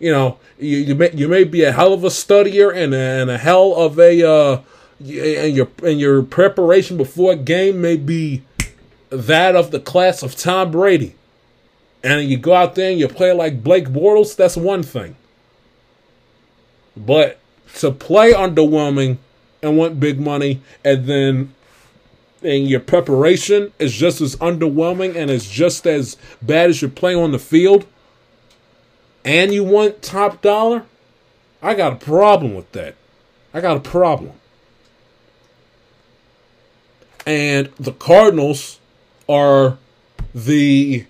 [0.00, 2.98] You know, you, you may you may be a hell of a studier and a,
[2.98, 4.60] and a hell of a uh,
[4.98, 8.42] and your and your preparation before a game may be
[9.10, 11.14] that of the class of Tom Brady.
[12.02, 15.16] and you go out there and you play like Blake Bortles, that's one thing.
[16.96, 17.38] But
[17.76, 19.18] to play underwhelming
[19.62, 21.54] and want big money, and then
[22.42, 27.14] and your preparation is just as underwhelming and is just as bad as your play
[27.14, 27.86] on the field,
[29.24, 30.84] and you want top dollar,
[31.62, 32.96] I got a problem with that.
[33.54, 34.32] I got a problem.
[37.24, 38.80] And the Cardinals
[39.28, 39.78] are
[40.34, 41.06] the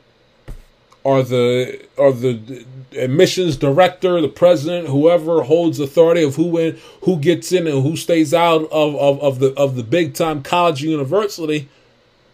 [1.05, 2.65] are the are the
[2.97, 7.97] admissions director, the president, whoever holds authority of who in, who gets in and who
[7.97, 11.69] stays out of, of, of the of the big time college university,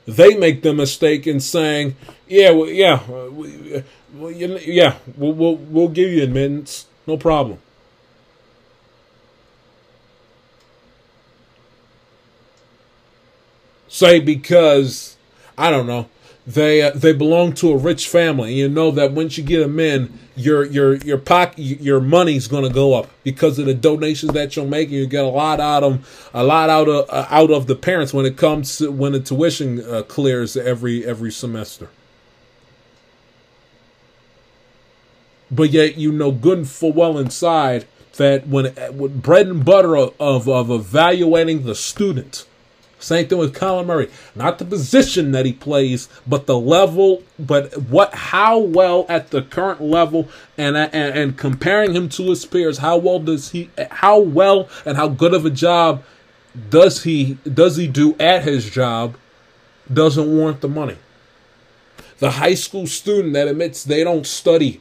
[0.07, 1.97] they make the mistake in saying,
[2.29, 3.83] "Yeah, well, yeah, we,
[4.66, 7.59] yeah, we'll, we'll we'll give you admittance, no problem."
[13.91, 15.16] Say because
[15.57, 16.09] I don't know
[16.49, 18.55] they uh, they belong to a rich family.
[18.55, 22.70] You know that once you get them in, your your your pocket your money's to
[22.70, 24.94] go up because of the donations that you're making.
[24.94, 28.14] You get a lot out of a lot out of uh, out of the parents
[28.14, 31.90] when it comes to when the tuition uh, clears every every semester.
[35.51, 37.84] But yet you know good and full well inside
[38.16, 42.46] that when, when bread and butter of, of, of evaluating the student
[42.99, 44.11] same thing with Kyler Murray.
[44.34, 49.42] Not the position that he plays, but the level, but what, how well at the
[49.42, 54.18] current level, and and, and comparing him to his peers, how well does he, how
[54.18, 56.03] well and how good of a job
[56.70, 59.16] does he does he do at his job?
[59.92, 60.96] Doesn't warrant the money.
[62.18, 64.80] The high school student that admits they don't study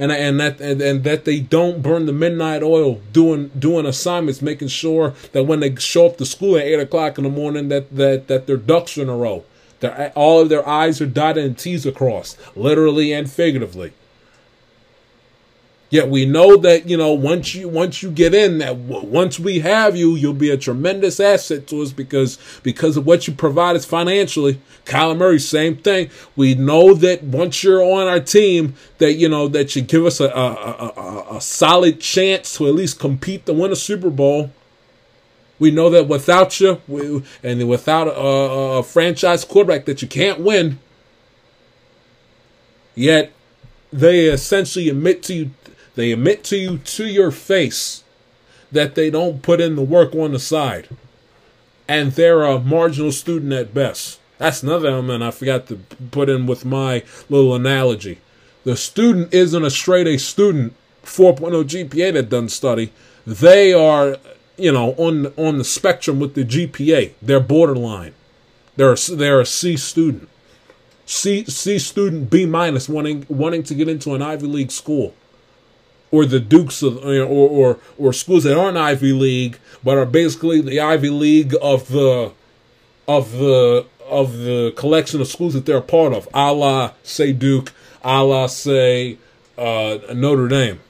[0.00, 4.40] and and that and, and that they don't burn the midnight oil doing doing assignments,
[4.40, 7.68] making sure that when they show up to school at eight o'clock in the morning,
[7.68, 9.44] that that that their ducks are in a row.
[9.80, 13.92] Their, all of their I's are dotted and T's are crossed, literally and figuratively.
[15.90, 19.58] Yet we know that you know once you once you get in that once we
[19.58, 23.74] have you, you'll be a tremendous asset to us because because of what you provide
[23.74, 24.60] us financially.
[24.84, 26.08] Kyler Murray, same thing.
[26.36, 30.20] We know that once you're on our team, that you know that you give us
[30.20, 30.52] a a,
[30.96, 34.52] a, a solid chance to at least compete to win a Super Bowl.
[35.58, 38.12] We know that without you, we, and without a,
[38.78, 40.78] a franchise quarterback, that you can't win.
[42.94, 43.32] Yet
[43.92, 45.50] they essentially admit to you
[45.94, 48.04] they admit to you to your face
[48.72, 50.88] that they don't put in the work on the side.
[51.88, 54.20] And they're a marginal student at best.
[54.38, 55.76] That's another element I forgot to
[56.10, 58.18] put in with my little analogy.
[58.64, 60.74] The student isn't a straight A student,
[61.04, 62.92] 4.0 GPA that doesn't study.
[63.26, 64.16] They are,
[64.56, 67.12] you know, on on the spectrum with the GPA.
[67.20, 68.14] They're borderline.
[68.76, 70.28] They're they're a C student.
[71.06, 75.14] C C student B minus wanting wanting to get into an Ivy League school
[76.10, 80.60] or the Dukes of, or, or, or schools that aren't Ivy League, but are basically
[80.60, 82.32] the Ivy League of the,
[83.06, 87.32] of the, of the collection of schools that they're a part of, a la, say,
[87.32, 89.18] Duke, a la, say,
[89.56, 90.80] uh, Notre Dame.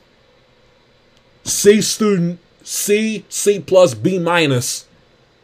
[1.45, 4.87] C student, C, C plus, B minus.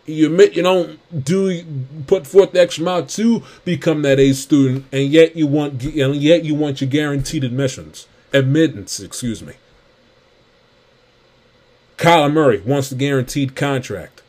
[0.06, 1.64] You admit you don't do
[2.06, 6.14] put forth the extra mile to become that A student, and yet you want and
[6.14, 9.54] yet you want your guaranteed admissions, admittance, excuse me.
[11.96, 14.22] Kyler Murray wants the guaranteed contract.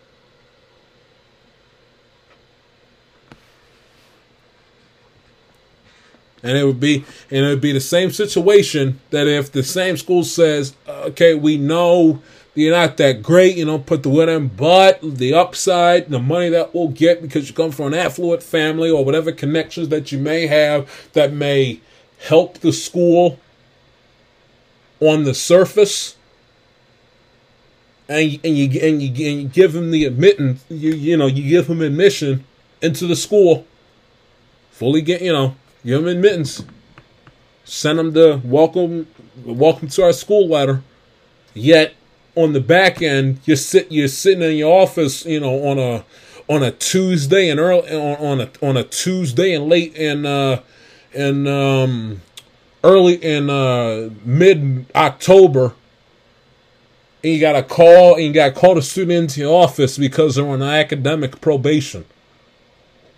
[6.44, 9.98] And it would be and it would be the same situation that if the same
[9.98, 12.22] school says, okay, we know
[12.54, 16.50] you're not that great, you know, put the word in, but the upside, the money
[16.50, 20.18] that we'll get because you come from an affluent family or whatever connections that you
[20.18, 21.82] may have that may
[22.20, 23.40] help the school
[25.00, 26.17] on the surface
[28.10, 31.48] and and you and you, and you give him the admittance, you you know, you
[31.50, 32.44] give him admission
[32.82, 33.66] into the school,
[34.72, 35.56] fully get you know,
[35.86, 36.64] give him admittance,
[37.66, 39.08] send him the welcome
[39.46, 40.82] welcome to our school letter.
[41.54, 41.96] Yet
[42.36, 46.06] on the back end, you sit you're sitting in your office, you know, on a
[46.48, 50.62] on a Tuesday and early on, on a on a Tuesday and late and uh
[51.14, 52.22] in um
[52.84, 55.74] early in uh mid October
[57.28, 59.98] and you got to call and you got to call the student into your office
[59.98, 62.06] because they're on academic probation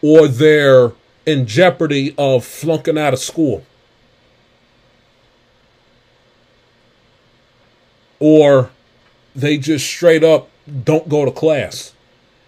[0.02, 0.94] or they're
[1.28, 3.64] in jeopardy of flunking out of school
[8.20, 8.72] or
[9.36, 10.50] they just straight up
[10.84, 11.94] don't go to class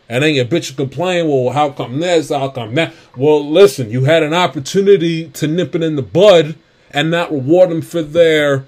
[0.09, 2.29] And then you bitch complain, well, how come this?
[2.29, 2.93] How come that?
[3.15, 6.55] Well, listen, you had an opportunity to nip it in the bud
[6.89, 8.65] and not reward them for their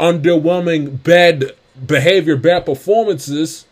[0.00, 1.52] underwhelming bad
[1.84, 3.66] behavior, bad performances,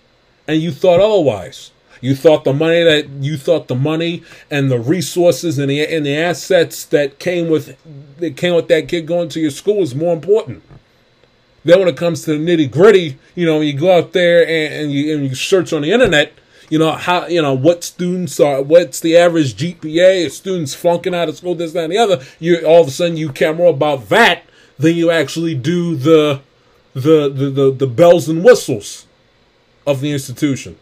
[0.46, 1.70] and you thought otherwise.
[2.00, 6.04] You thought the money that you thought the money and the resources and the and
[6.04, 7.78] the assets that came with
[8.18, 10.62] that came with that kid going to your school was more important.
[11.64, 14.74] Then when it comes to the nitty gritty, you know, you go out there and,
[14.74, 16.34] and, you and you search on the internet,
[16.68, 21.14] you know how you know what students are, what's the average GPA, of students flunking
[21.14, 22.22] out of school, this, that, and the other.
[22.38, 24.42] You all of a sudden you care more about that
[24.78, 26.42] than you actually do the
[26.94, 29.06] the the the, the bells and whistles
[29.86, 30.78] of the institution.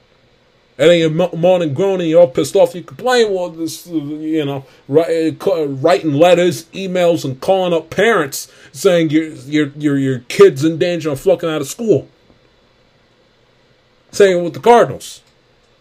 [0.78, 2.74] And then you're moaning, groaning, you're all pissed off.
[2.74, 9.24] You complain, well, this, you know, writing letters, emails, and calling up parents saying your
[9.24, 12.08] your your your kid's in danger of flunking out of school.
[14.12, 15.22] Saying with the Cardinals,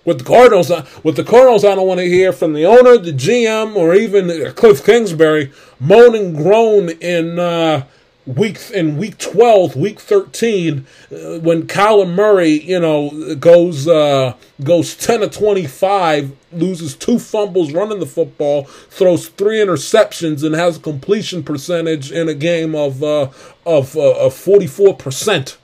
[0.03, 2.97] with the Cardinals, uh, with the Cardinals, I don't want to hear from the owner,
[2.97, 7.39] the GM, or even Cliff Kingsbury moaning, groan in.
[7.39, 7.85] Uh,
[8.25, 14.95] week in week 12 week 13 uh, when Kyler Murray you know goes uh, goes
[14.95, 20.79] 10 to 25 loses two fumbles running the football throws three interceptions and has a
[20.79, 23.29] completion percentage in a game of uh,
[23.65, 25.57] of, uh, of 44%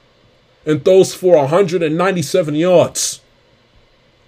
[0.68, 3.22] and throws for 197 yards.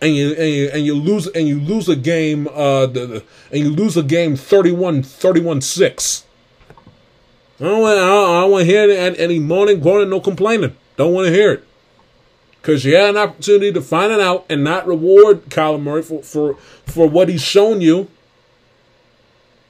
[0.02, 3.22] And you, and you and you lose and you lose a game uh the,
[3.52, 6.26] and you lose a game 31 31 6
[7.60, 10.76] I don't want, I don't, want to hear any, any moaning, groaning, no complaining.
[10.95, 11.66] Don't want to hear it.
[12.62, 16.24] Because you had an opportunity to find it out and not reward Kyler Murray for,
[16.24, 16.55] for,
[16.86, 18.10] for what he's shown you.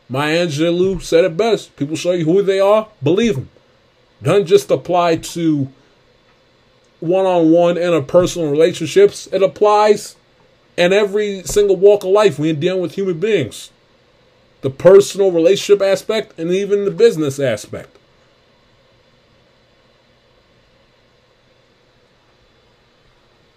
[0.07, 1.75] Maya Angelou said it best.
[1.77, 3.49] People show you who they are, believe them.
[4.21, 5.69] Doesn't just apply to
[6.99, 9.27] one-on-one interpersonal relationships.
[9.31, 10.15] It applies
[10.77, 13.71] in every single walk of life when you're dealing with human beings
[14.61, 17.95] the personal relationship aspect, and even the business aspect.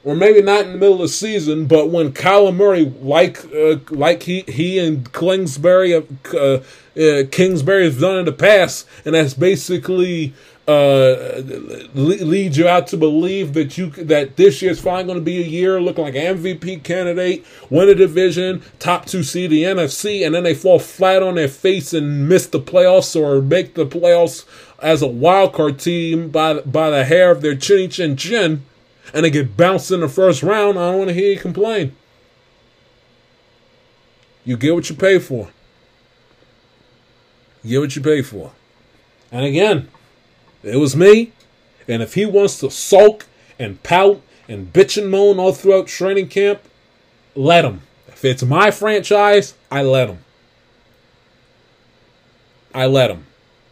[0.05, 3.77] Or maybe not in the middle of the season, but when Kyler Murray, like uh,
[3.91, 6.03] like he he and Kingsbury, uh,
[6.35, 6.61] uh,
[7.31, 10.35] Kingsbury has done in the past, and that's basically
[10.69, 11.43] uh,
[11.95, 15.43] lead you out to believe that you that this year is finally going to be
[15.43, 20.35] a year looking like MVP candidate, win a division, top two seed the NFC, and
[20.35, 24.45] then they fall flat on their face and miss the playoffs or make the playoffs
[24.79, 28.65] as a wild card team by by the hair of their chin chin chin,
[29.13, 30.79] and they get bounced in the first round.
[30.79, 31.97] I don't want to hear you complain.
[34.45, 35.51] You get what you pay for.
[37.65, 38.53] You get what you pay for.
[39.33, 39.89] And again,
[40.63, 41.33] it was me.
[41.89, 43.27] And if he wants to sulk
[43.59, 46.61] and pout and bitch and moan all throughout training camp,
[47.35, 47.83] let him.
[48.09, 50.19] If it's my franchise, I let him.
[52.75, 53.27] I let him.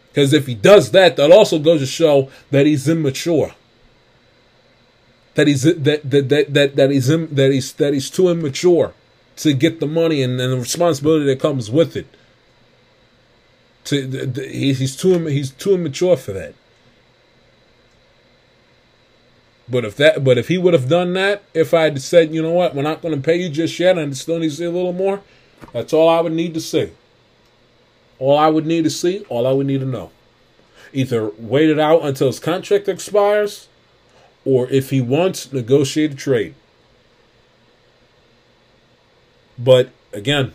[0.09, 3.55] Because if he does that, that also goes to show that he's immature.
[5.35, 8.93] That he's that that that that, that he's that he's that he's too immature
[9.37, 12.07] to get the money and, and the responsibility that comes with it.
[13.85, 16.55] To he's too he's too immature for that.
[19.71, 22.43] But if that, but if he would have done that, if I had said, you
[22.43, 24.65] know what, we're not going to pay you just yet, and still need to see
[24.65, 25.23] a little more,
[25.73, 26.91] that's all I would need to see.
[28.19, 30.11] All I would need to see, all I would need to know.
[30.93, 33.69] Either wait it out until his contract expires,
[34.45, 36.55] or if he wants, negotiate a trade.
[39.57, 40.53] But again,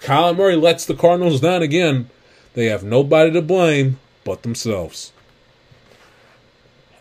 [0.00, 2.10] Kyler Murray lets the Cardinals down again,
[2.54, 5.12] they have nobody to blame but themselves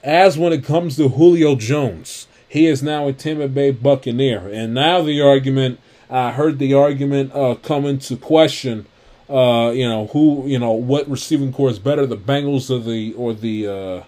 [0.05, 2.27] as when it comes to Julio Jones.
[2.47, 4.47] He is now a Tampa Bay Buccaneer.
[4.47, 5.79] And now the argument,
[6.09, 8.85] I heard the argument uh, come into question.
[9.27, 13.11] Uh, you know who, you know what receiving corps is better, the Bengals or the
[13.13, 14.03] or the uh,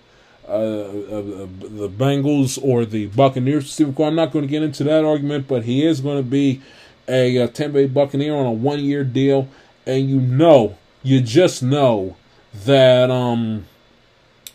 [0.48, 4.10] uh, uh the Bengals or the Buccaneers receiving corps.
[4.10, 6.62] I'm not going to get into that argument, but he is going to be
[7.08, 9.50] a, a Tampa Bay Buccaneer on a one year deal,
[9.88, 12.16] and you know, you just know
[12.54, 13.66] that um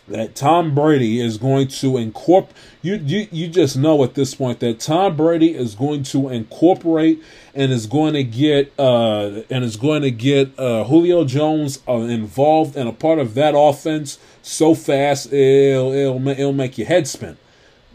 [0.09, 2.57] that Tom Brady is going to incorporate.
[2.83, 7.23] You, you you just know at this point that Tom Brady is going to incorporate
[7.55, 11.95] and is going to get uh and is going to get uh Julio Jones uh,
[11.95, 17.07] involved and a part of that offense so fast it'll it'll, it'll make your head
[17.07, 17.37] spin.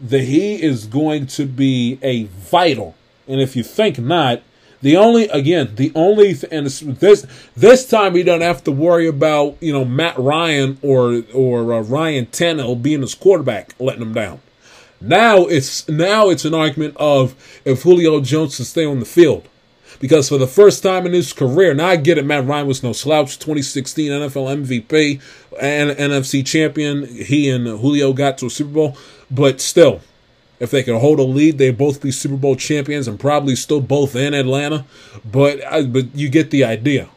[0.00, 2.94] The he is going to be a vital,
[3.26, 4.42] and if you think not,
[4.80, 7.26] the only again, the only and this
[7.56, 11.80] this time he don't have to worry about you know Matt Ryan or or uh,
[11.80, 14.40] Ryan Tannehill being his quarterback letting him down.
[15.00, 19.48] Now it's now it's an argument of if Julio Jones can stay on the field.
[20.00, 22.84] Because for the first time in his career, now I get it, Matt Ryan was
[22.84, 25.20] no slouch, 2016 NFL MVP
[25.60, 27.04] and NFC champion.
[27.04, 28.96] He and Julio got to a Super Bowl,
[29.28, 30.00] but still,
[30.60, 33.80] if they can hold a lead, they both be Super Bowl champions and probably still
[33.80, 34.84] both in Atlanta.
[35.24, 35.60] But
[35.92, 37.08] but you get the idea.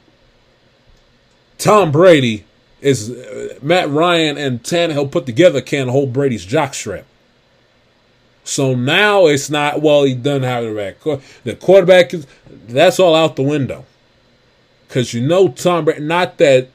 [1.57, 2.45] Tom Brady
[2.81, 7.03] is uh, Matt Ryan and Tannehill put together can't hold Brady's jockstrap.
[8.43, 10.03] So now it's not well.
[10.03, 11.21] He doesn't have the back.
[11.43, 12.25] The quarterback is
[12.67, 13.85] that's all out the window.
[14.87, 16.01] Because you know Tom Brady.
[16.01, 16.69] Not that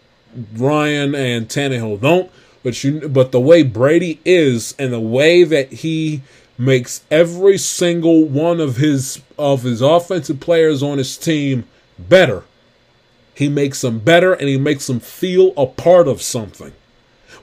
[0.54, 2.30] Ryan and Tannehill don't,
[2.62, 6.22] but you but the way Brady is and the way that he
[6.58, 11.64] makes every single one of his of his offensive players on his team
[11.98, 12.44] better.
[13.34, 16.72] He makes them better and he makes them feel a part of something.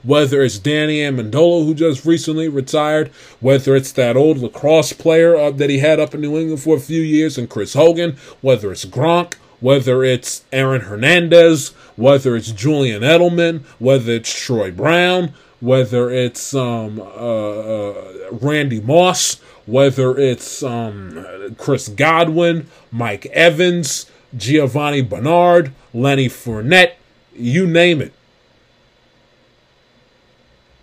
[0.02, 3.08] Whether it's Danny Amendola, who just recently retired,
[3.40, 6.76] whether it's that old lacrosse player uh, that he had up in New England for
[6.76, 12.52] a few years, and Chris Hogan, whether it's Gronk, whether it's Aaron Hernandez, whether it's
[12.52, 15.32] Julian Edelman, whether it's Troy Brown,
[15.64, 17.94] whether it's um, uh, uh,
[18.32, 26.92] Randy Moss, whether it's um, Chris Godwin, Mike Evans, Giovani Bernard, Lenny Fournette,
[27.34, 28.12] you name it.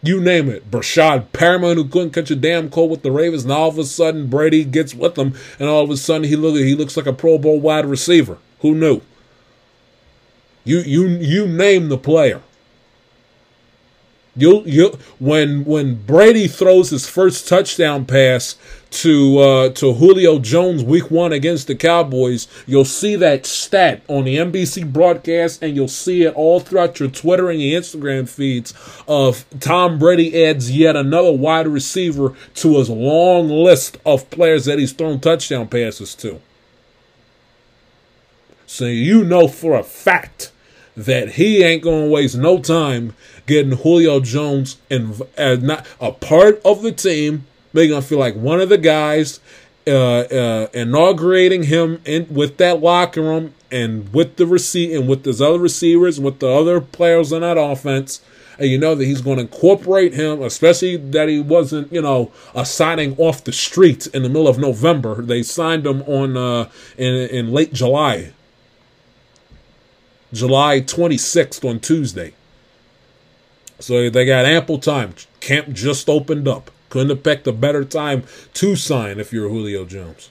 [0.02, 0.72] You name it.
[0.72, 3.84] Breshad Perriman, who couldn't catch a damn cold with the Ravens, and all of a
[3.84, 7.06] sudden Brady gets with them, and all of a sudden he look he looks like
[7.06, 8.40] a Pro Bowl wide receiver.
[8.62, 9.02] Who knew?
[10.64, 12.42] You you you name the player.
[14.42, 18.56] You you when when Brady throws his first touchdown pass
[18.90, 24.24] to uh, to Julio Jones week one against the Cowboys, you'll see that stat on
[24.24, 28.74] the NBC broadcast, and you'll see it all throughout your Twitter and your Instagram feeds.
[29.08, 34.80] Of Tom Brady adds yet another wide receiver to his long list of players that
[34.80, 36.42] he's thrown touchdown passes to.
[38.66, 40.52] So you know for a fact
[40.96, 43.14] that he ain't gonna waste no time
[43.48, 48.36] getting Julio Jones and as not a part of the team, making him feel like
[48.36, 49.40] one of the guys,
[49.88, 55.26] uh, uh, inaugurating him in with that locker room and with the receipt and with
[55.26, 58.22] his other receivers, and with the other players in that offense.
[58.60, 62.32] And you know that he's going to incorporate him, especially that he wasn't, you know,
[62.54, 65.22] a signing off the street in the middle of November.
[65.22, 68.34] They signed him on uh, in in late July,
[70.34, 72.34] July 26th on Tuesday.
[73.80, 75.16] So they got ample time.
[75.40, 76.72] Camp just opened up.
[76.90, 78.24] Couldn't have picked a better time
[78.54, 80.30] to sign if you're Julio Jones.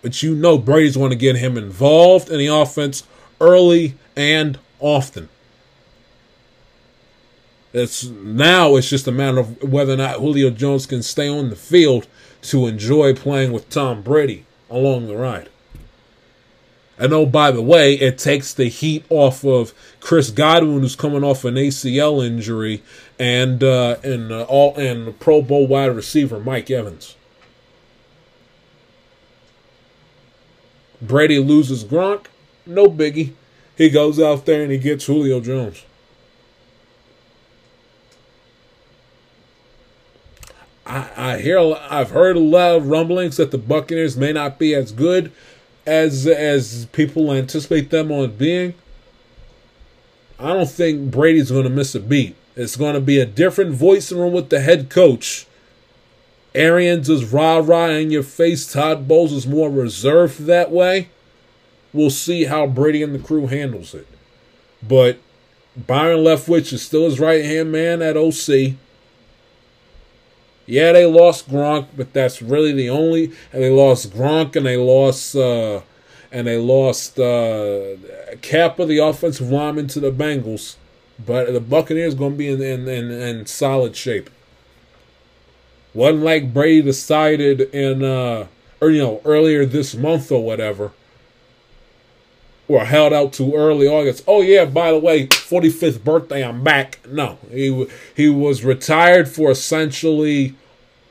[0.00, 3.02] But you know Brady's going to get him involved in the offense
[3.40, 5.28] early and often.
[7.72, 11.50] It's now it's just a matter of whether or not Julio Jones can stay on
[11.50, 12.06] the field
[12.42, 15.50] to enjoy playing with Tom Brady along the ride.
[16.98, 21.22] And oh, by the way, it takes the heat off of Chris Godwin, who's coming
[21.22, 22.82] off an ACL injury,
[23.18, 27.14] and uh, and uh, all and Pro Bowl wide receiver Mike Evans.
[31.00, 32.26] Brady loses Gronk,
[32.66, 33.34] no biggie.
[33.76, 35.84] He goes out there and he gets Julio Jones.
[40.84, 44.74] I, I hear I've heard a lot of rumblings that the Buccaneers may not be
[44.74, 45.30] as good
[45.88, 48.74] as as people anticipate them on being,
[50.38, 52.36] I don't think Brady's going to miss a beat.
[52.54, 55.46] It's going to be a different voice room with the head coach.
[56.54, 58.70] Arians is rah rah in your face.
[58.70, 61.08] Todd Bowles is more reserved that way.
[61.92, 64.06] We'll see how Brady and the crew handles it.
[64.86, 65.18] But
[65.76, 68.74] Byron Leftwich is still his right hand man at OC.
[70.68, 73.32] Yeah, they lost Gronk, but that's really the only.
[73.54, 75.80] And they lost Gronk, and they lost uh,
[76.30, 77.96] and they lost uh,
[78.42, 80.76] Cappa, the offensive lineman, to the Bengals.
[81.24, 84.28] But the Buccaneers going to be in, in, in, in, solid shape.
[85.94, 88.48] Wasn't like Brady decided in uh,
[88.82, 90.92] or you know earlier this month or whatever,
[92.68, 94.22] or held out to early August.
[94.28, 97.00] Oh yeah, by the way, 45th birthday, I'm back.
[97.08, 100.54] No, he he was retired for essentially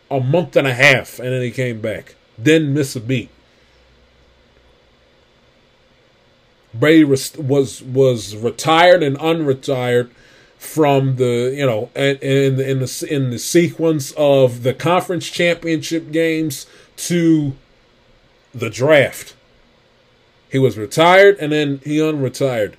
[0.09, 2.15] a month and a half, and then he came back.
[2.41, 3.29] Didn't miss a beat.
[6.73, 10.11] Brady was was, retired and unretired
[10.57, 16.67] from the you know in in the in the sequence of the conference championship games
[16.97, 17.55] to
[18.53, 19.33] the draft.
[20.49, 22.73] He was retired and then he unretired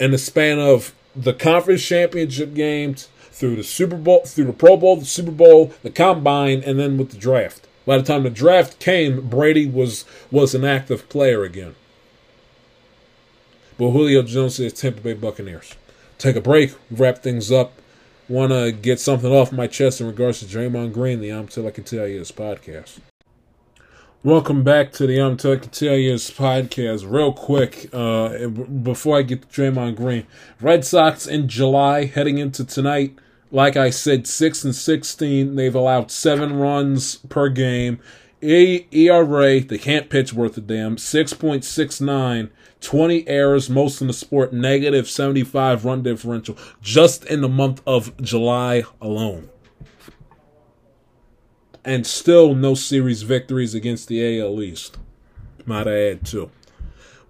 [0.00, 4.76] in the span of the conference championship games through the Super Bowl, through the Pro
[4.76, 7.66] Bowl, the Super Bowl, the Combine, and then with the draft.
[7.84, 11.74] By the time the draft came, Brady was was an active player again.
[13.78, 15.74] But Julio Jones says Tampa Bay Buccaneers.
[16.18, 17.72] Take a break, wrap things up.
[18.28, 21.66] Want to get something off my chest in regards to Draymond Green, the I'm Till
[21.66, 23.00] I Can Tell You This podcast.
[24.24, 27.10] Welcome back to the I'm Tell You podcast.
[27.10, 30.28] Real quick, uh, before I get to Draymond Green,
[30.60, 33.18] Red Sox in July, heading into tonight.
[33.50, 35.56] Like I said, six and sixteen.
[35.56, 37.98] They've allowed seven runs per game.
[38.40, 40.98] E- ERA, they can't pitch worth a damn.
[40.98, 47.24] Six point six nine 20 errors, most in the sport, negative 75 run differential just
[47.24, 49.48] in the month of July alone.
[51.84, 54.98] And still no series victories against the AL East.
[55.66, 56.50] Might I add, too.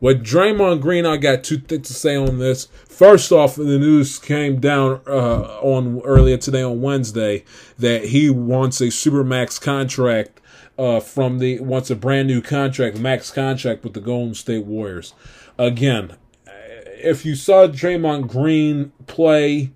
[0.00, 2.66] With Draymond Green, I got two things to say on this.
[2.88, 7.44] First off, the news came down uh, on earlier today on Wednesday
[7.78, 10.40] that he wants a supermax contract
[10.76, 15.14] uh, from the wants a brand new contract, max contract with the Golden State Warriors
[15.58, 19.72] again, if you saw Draymond Green play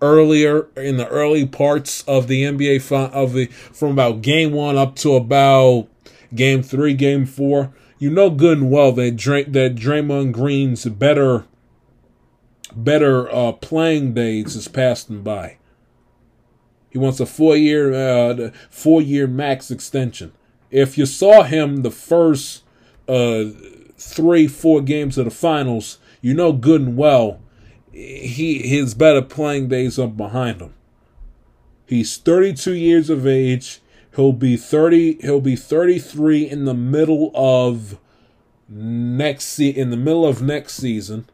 [0.00, 4.94] earlier in the early parts of the NBA of the from about game one up
[4.96, 5.88] to about
[6.34, 11.44] game three, game four, you know good and well that Dray, that Draymond Green's better
[12.74, 15.56] better uh, playing days is passing by.
[16.90, 20.32] He wants a four year uh, four year max extension.
[20.70, 22.62] If you saw him the first
[23.08, 23.44] uh,
[23.96, 27.40] three, four games of the finals, you know good and well
[27.98, 30.74] he his better playing days are behind him.
[31.86, 33.80] He's 32 years of age.
[34.14, 35.18] He'll be 30.
[35.22, 37.98] He'll be 33 in the middle of
[38.68, 41.26] next se- in the middle of next season.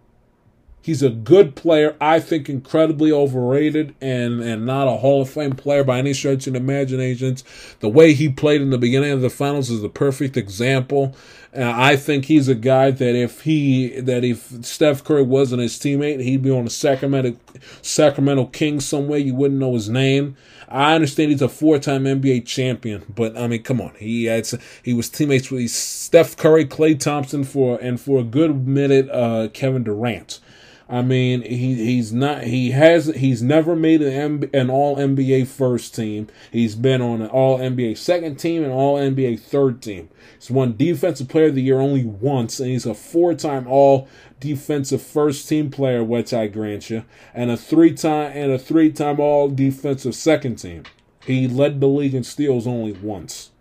[0.81, 1.97] He's a good player.
[1.99, 6.47] I think incredibly overrated and, and not a Hall of Fame player by any stretch
[6.47, 7.39] of the imagination.
[7.81, 11.17] The way he played in the beginning of the finals is the perfect example.
[11.57, 15.75] Uh, I think he's a guy that if he that if Steph Curry wasn't his
[15.79, 17.37] teammate, he'd be on the Sacramento
[17.81, 19.19] Sacramento Kings somewhere.
[19.19, 20.37] You wouldn't know his name.
[20.69, 24.49] I understand he's a four-time NBA champion, but I mean, come on, he had
[24.83, 29.49] he was teammates with Steph Curry, Klay Thompson for and for a good minute, uh,
[29.53, 30.41] Kevin Durant.
[30.89, 35.95] I mean, he he's not he has he's never made an an All NBA first
[35.95, 36.29] team.
[36.53, 40.11] He's been on an All NBA second team and All NBA third team.
[40.39, 44.09] He's won Defensive Player of the Year only once, and he's a four time All
[44.41, 48.93] Defensive First Team player, which I grant you, and a three time and a three
[48.93, 50.83] time All Defensive Second Team.
[51.25, 53.53] He led the league in steals only once.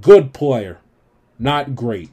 [0.00, 0.78] Good player,
[1.38, 2.10] not great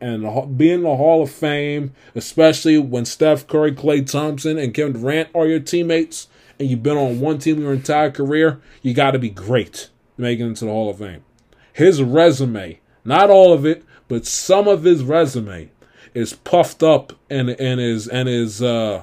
[0.00, 4.94] and being in the Hall of Fame, especially when Steph Curry, Klay Thompson, and Kevin
[4.94, 6.28] Durant are your teammates,
[6.58, 10.22] and you've been on one team your entire career, you got to be great to
[10.22, 11.24] make it into the Hall of Fame.
[11.72, 15.70] His resume, not all of it, but some of his resume,
[16.14, 19.02] is puffed up and and is and is uh,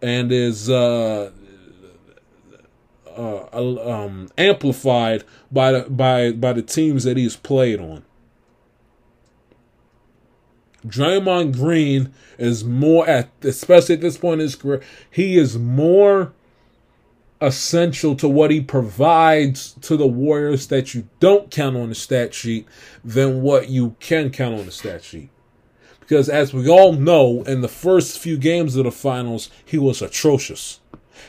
[0.00, 1.32] and is uh,
[3.16, 8.04] uh, um, amplified by the by by the teams that he's played on.
[10.86, 16.32] Draymond Green is more at especially at this point in his career, he is more
[17.40, 22.32] essential to what he provides to the Warriors that you don't count on the stat
[22.34, 22.66] sheet
[23.04, 25.28] than what you can count on the stat sheet.
[26.00, 30.02] Because as we all know, in the first few games of the finals, he was
[30.02, 30.80] atrocious.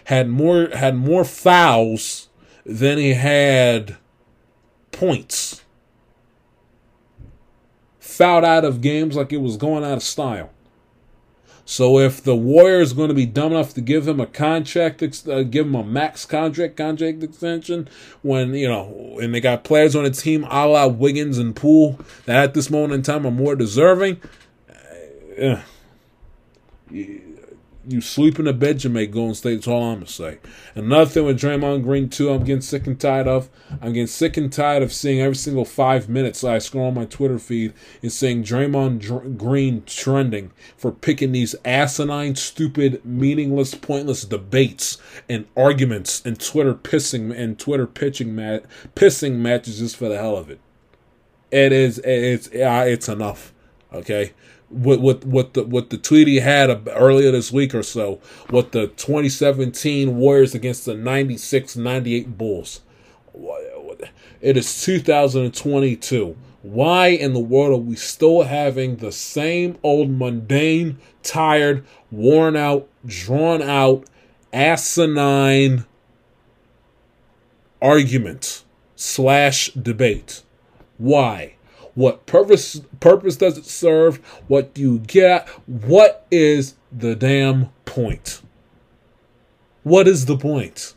[0.06, 2.30] Had more had more fouls
[2.66, 3.98] than he had
[4.92, 5.63] points
[8.14, 10.50] fouled out of games like it was going out of style.
[11.66, 15.44] So if the Warriors going to be dumb enough to give him a contract, uh,
[15.44, 17.88] give him a max contract, contract extension,
[18.22, 22.00] when you know, and they got players on the team, a la Wiggins and Poole,
[22.26, 24.22] that at this moment in time are more deserving.
[25.42, 25.62] Uh,
[27.88, 29.56] you sleep in a bed, you make Golden State.
[29.56, 30.40] That's all I'm gonna say.
[30.76, 33.50] Another thing with Draymond Green too, I'm getting sick and tired of.
[33.82, 37.06] I'm getting sick and tired of seeing every single five minutes I scroll on my
[37.06, 44.24] Twitter feed and seeing Draymond Dr- Green trending for picking these asinine, stupid, meaningless, pointless
[44.24, 48.66] debates and arguments and Twitter pissing and Twitter pitching mat
[48.96, 50.60] pissing matches just for the hell of it.
[51.52, 53.54] It is it's uh, it's enough.
[53.94, 54.34] Okay,
[54.74, 58.20] what what what the what the tweet he had earlier this week or so
[58.50, 62.82] what the 2017 Warriors against the 96-98 Bulls.
[64.42, 66.36] It is 2022.
[66.64, 72.88] Why in the world are we still having the same old mundane, tired, worn out,
[73.06, 74.06] drawn out,
[74.54, 75.86] asinine
[77.82, 78.64] argument
[78.96, 80.42] slash debate.
[80.98, 81.56] Why?
[81.96, 84.18] What purpose purpose does it serve?
[84.48, 85.48] What do you get?
[85.68, 88.42] What is the damn point?
[89.84, 90.96] What is the point?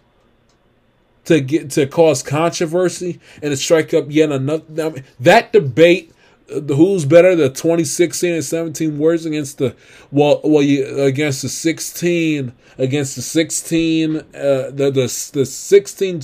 [1.26, 6.12] To get to cause controversy and to strike up yet another I mean, that debate
[6.48, 9.74] the who's better the 2016 and 17 words against the
[10.12, 16.22] well well you against the 16 against the 16 uh the the the 16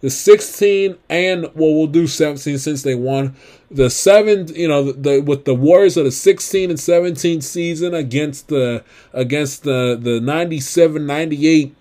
[0.00, 3.34] the 16 and well we'll do 17 since they won.
[3.70, 7.94] The seven you know the, the with the warriors of the 16 and 17 season
[7.94, 11.74] against the against the the 97 98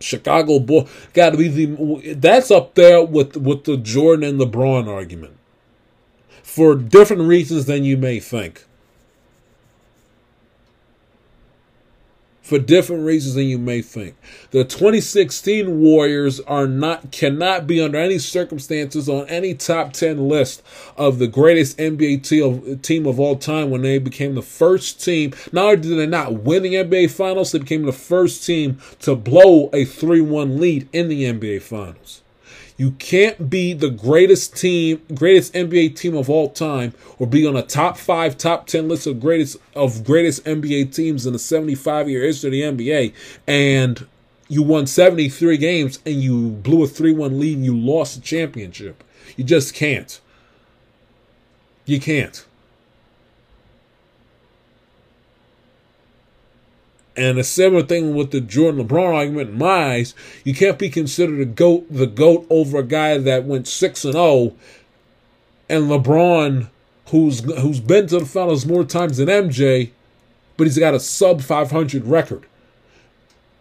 [0.00, 4.86] Chicago Bull got to be the that's up there with with the Jordan and LeBron
[4.86, 5.37] argument
[6.48, 8.64] for different reasons than you may think.
[12.40, 14.16] For different reasons than you may think.
[14.50, 20.62] The 2016 Warriors are not cannot be under any circumstances on any top 10 list
[20.96, 25.34] of the greatest NBA team of all time when they became the first team.
[25.52, 29.14] Not only did they not win the NBA Finals, they became the first team to
[29.14, 32.22] blow a 3-1 lead in the NBA Finals.
[32.78, 37.56] You can't be the greatest team, greatest NBA team of all time, or be on
[37.56, 42.08] a top five, top ten list of greatest of greatest NBA teams in the 75
[42.08, 43.12] year history of the NBA,
[43.48, 44.06] and
[44.48, 49.04] you won 73 games and you blew a 3-1 lead and you lost the championship.
[49.36, 50.20] You just can't.
[51.84, 52.46] You can't.
[57.18, 60.14] And a similar thing with the Jordan LeBron argument in my eyes,
[60.44, 64.12] you can't be considered a goat the goat over a guy that went six and
[64.12, 64.56] zero, oh,
[65.68, 66.68] and LeBron,
[67.08, 69.90] who's who's been to the finals more times than MJ,
[70.56, 72.46] but he's got a sub five hundred record,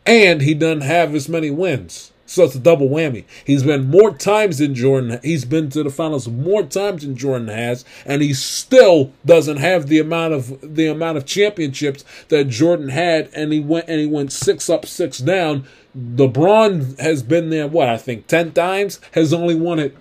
[0.05, 2.11] and he doesn't have as many wins.
[2.29, 3.23] So it's a double whammy.
[3.45, 5.17] He's been more times than Jordan.
[5.23, 9.87] He's been to the finals more times than Jordan has, and he still doesn't have
[9.87, 13.29] the amount of the amount of championships that Jordan had.
[13.33, 15.65] And he went and he went six up, six down.
[15.97, 17.65] LeBron has been there.
[17.65, 19.97] What I think ten times has only won it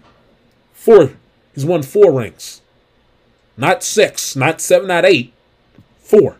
[0.72, 1.12] four.
[1.54, 2.60] He's won four rings,
[3.56, 5.32] not six, not seven, not eight,
[6.00, 6.38] four.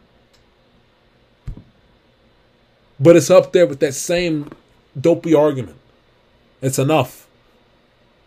[2.99, 4.51] But it's up there with that same
[5.01, 5.76] dopey argument.
[6.61, 7.27] It's enough.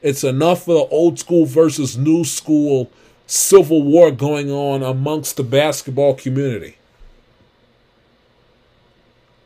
[0.02, 2.92] It's enough for the old school versus new school
[3.28, 6.78] civil war going on amongst the basketball community.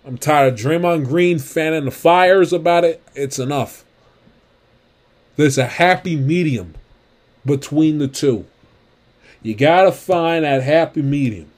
[0.06, 3.02] I'm tired of Draymond Green fanning the fires about it.
[3.16, 3.84] It's enough.
[5.36, 6.76] There's a happy medium
[7.46, 8.46] between the two.
[9.42, 11.50] You got to find that happy medium.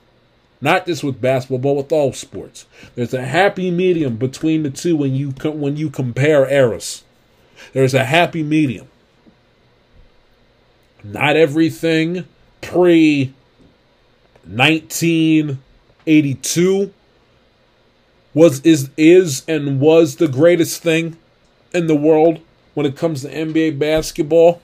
[0.62, 2.66] Not just with basketball, but with all sports.
[2.96, 7.04] There's a happy medium between the two when you when you compare eras.
[7.74, 8.88] There's a happy medium.
[11.04, 12.26] Not everything
[12.62, 13.34] pre
[14.48, 16.94] 1982
[18.34, 21.16] was is is and was the greatest thing
[21.74, 22.42] in the world
[22.74, 24.62] when it comes to NBA basketball.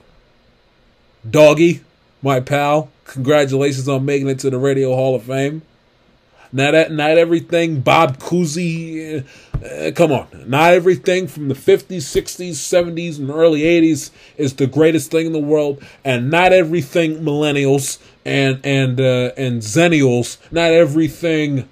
[1.28, 1.82] Doggy,
[2.22, 5.62] my pal, congratulations on making it to the Radio Hall of Fame.
[6.54, 9.26] Not not everything Bob Cousy.
[9.64, 14.66] Uh, come on, not everything from the 50s, 60s, 70s, and early 80s is the
[14.66, 20.72] greatest thing in the world, and not everything millennials and and uh, and zennials, not
[20.72, 21.70] everything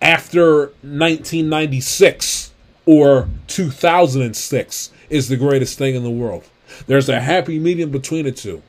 [0.00, 2.52] after 1996
[2.86, 6.44] or 2006 is the greatest thing in the world.
[6.86, 8.62] There's a happy medium between the two.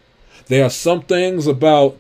[0.48, 1.98] There are some things about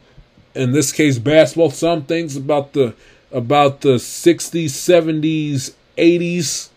[0.58, 2.94] in this case basketball some things about the
[3.32, 6.70] about the 60s 70s 80s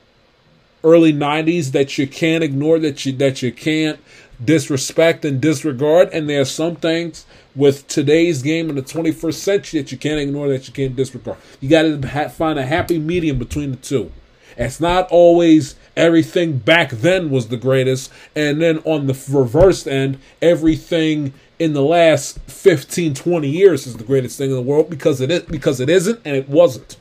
[0.82, 4.00] early 90s that you can't ignore that you that you can't
[4.44, 6.08] disrespect and disregard.
[6.12, 10.20] And there are some things with today's game in the 21st century that you can't
[10.20, 11.38] ignore that you can't disregard.
[11.60, 14.12] You got to ha- find a happy medium between the two.
[14.56, 20.18] It's not always everything back then was the greatest and then on the reverse end
[20.40, 25.20] everything in the last 15, 20 years is the greatest thing in the world because
[25.20, 26.96] it is because it isn't and it wasn't.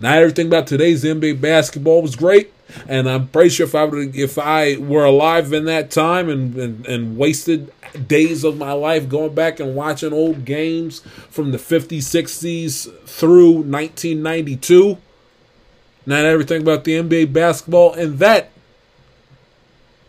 [0.00, 2.52] Not everything about today's NBA basketball was great,
[2.88, 6.86] and I'm pretty sure if I if I were alive in that time and, and,
[6.86, 7.72] and wasted
[8.06, 11.00] days of my life going back and watching old games
[11.30, 14.98] from the 50s, 60s through 1992,
[16.06, 18.50] not everything about the NBA basketball in that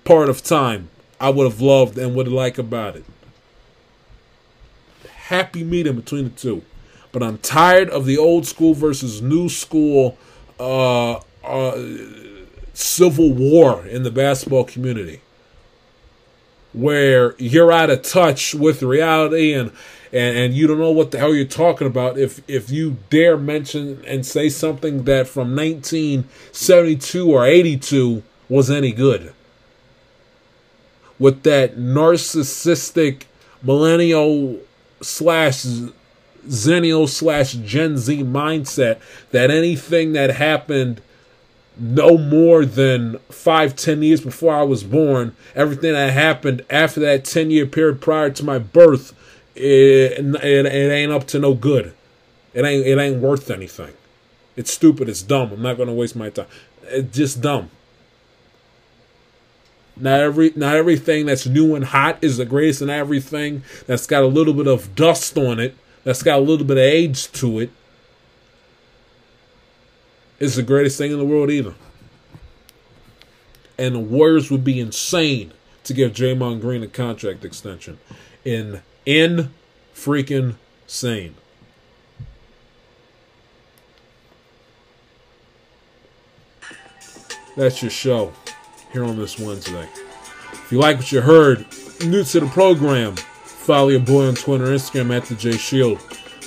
[0.04, 0.90] part of time
[1.20, 3.06] I would have loved and would like about it
[5.34, 6.62] happy medium between the two.
[7.12, 10.18] But I'm tired of the old school versus new school
[10.60, 11.86] uh, uh,
[12.74, 15.22] civil war in the basketball community
[16.74, 19.72] where you're out of touch with reality and
[20.12, 22.18] and, and you don't know what the hell you're talking about.
[22.18, 28.92] If if you dare mention and say something that from 1972 or 82 was any
[28.92, 29.34] good.
[31.18, 33.24] With that narcissistic
[33.64, 34.60] millennial
[35.02, 35.66] slash
[36.48, 39.00] zennial slash gen z mindset
[39.32, 41.02] that anything that happened
[41.78, 45.36] no more than five, ten years before I was born.
[45.56, 49.14] Everything that happened after that 10 year period prior to my birth,
[49.56, 51.94] it, it, it ain't up to no good.
[52.54, 53.94] It ain't, it ain't worth anything.
[54.56, 55.10] It's stupid.
[55.10, 55.52] It's dumb.
[55.52, 56.48] I'm not going to waste my time.
[56.84, 57.72] It's just dumb.
[59.96, 64.24] Not every not everything that's new and hot is the greatest, and everything that's got
[64.24, 67.60] a little bit of dust on it, that's got a little bit of age to
[67.60, 67.70] it,
[70.44, 71.74] is the greatest thing in the world either.
[73.78, 75.54] And the Warriors would be insane
[75.86, 77.98] to give Draymond Green a contract extension.
[78.44, 79.54] In in
[79.96, 81.36] freaking sane.
[87.56, 88.34] That's your show
[88.92, 89.88] here on this Wednesday.
[90.52, 91.66] If you like what you heard,
[92.04, 96.00] new to the program, follow your boy on Twitter Instagram at the J Shield.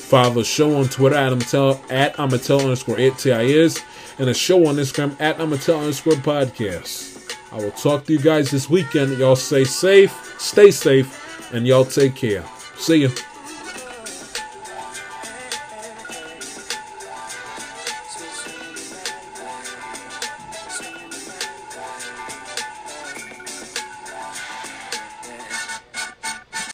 [0.07, 3.83] Follow the show on Twitter at Amatel at Amatel underscore is
[4.21, 7.35] and a show on Instagram at Amatel underscore podcast.
[7.51, 9.19] I will talk to you guys this weekend.
[9.19, 12.45] Y'all stay safe, stay safe, and y'all take care.
[12.77, 13.09] See ya.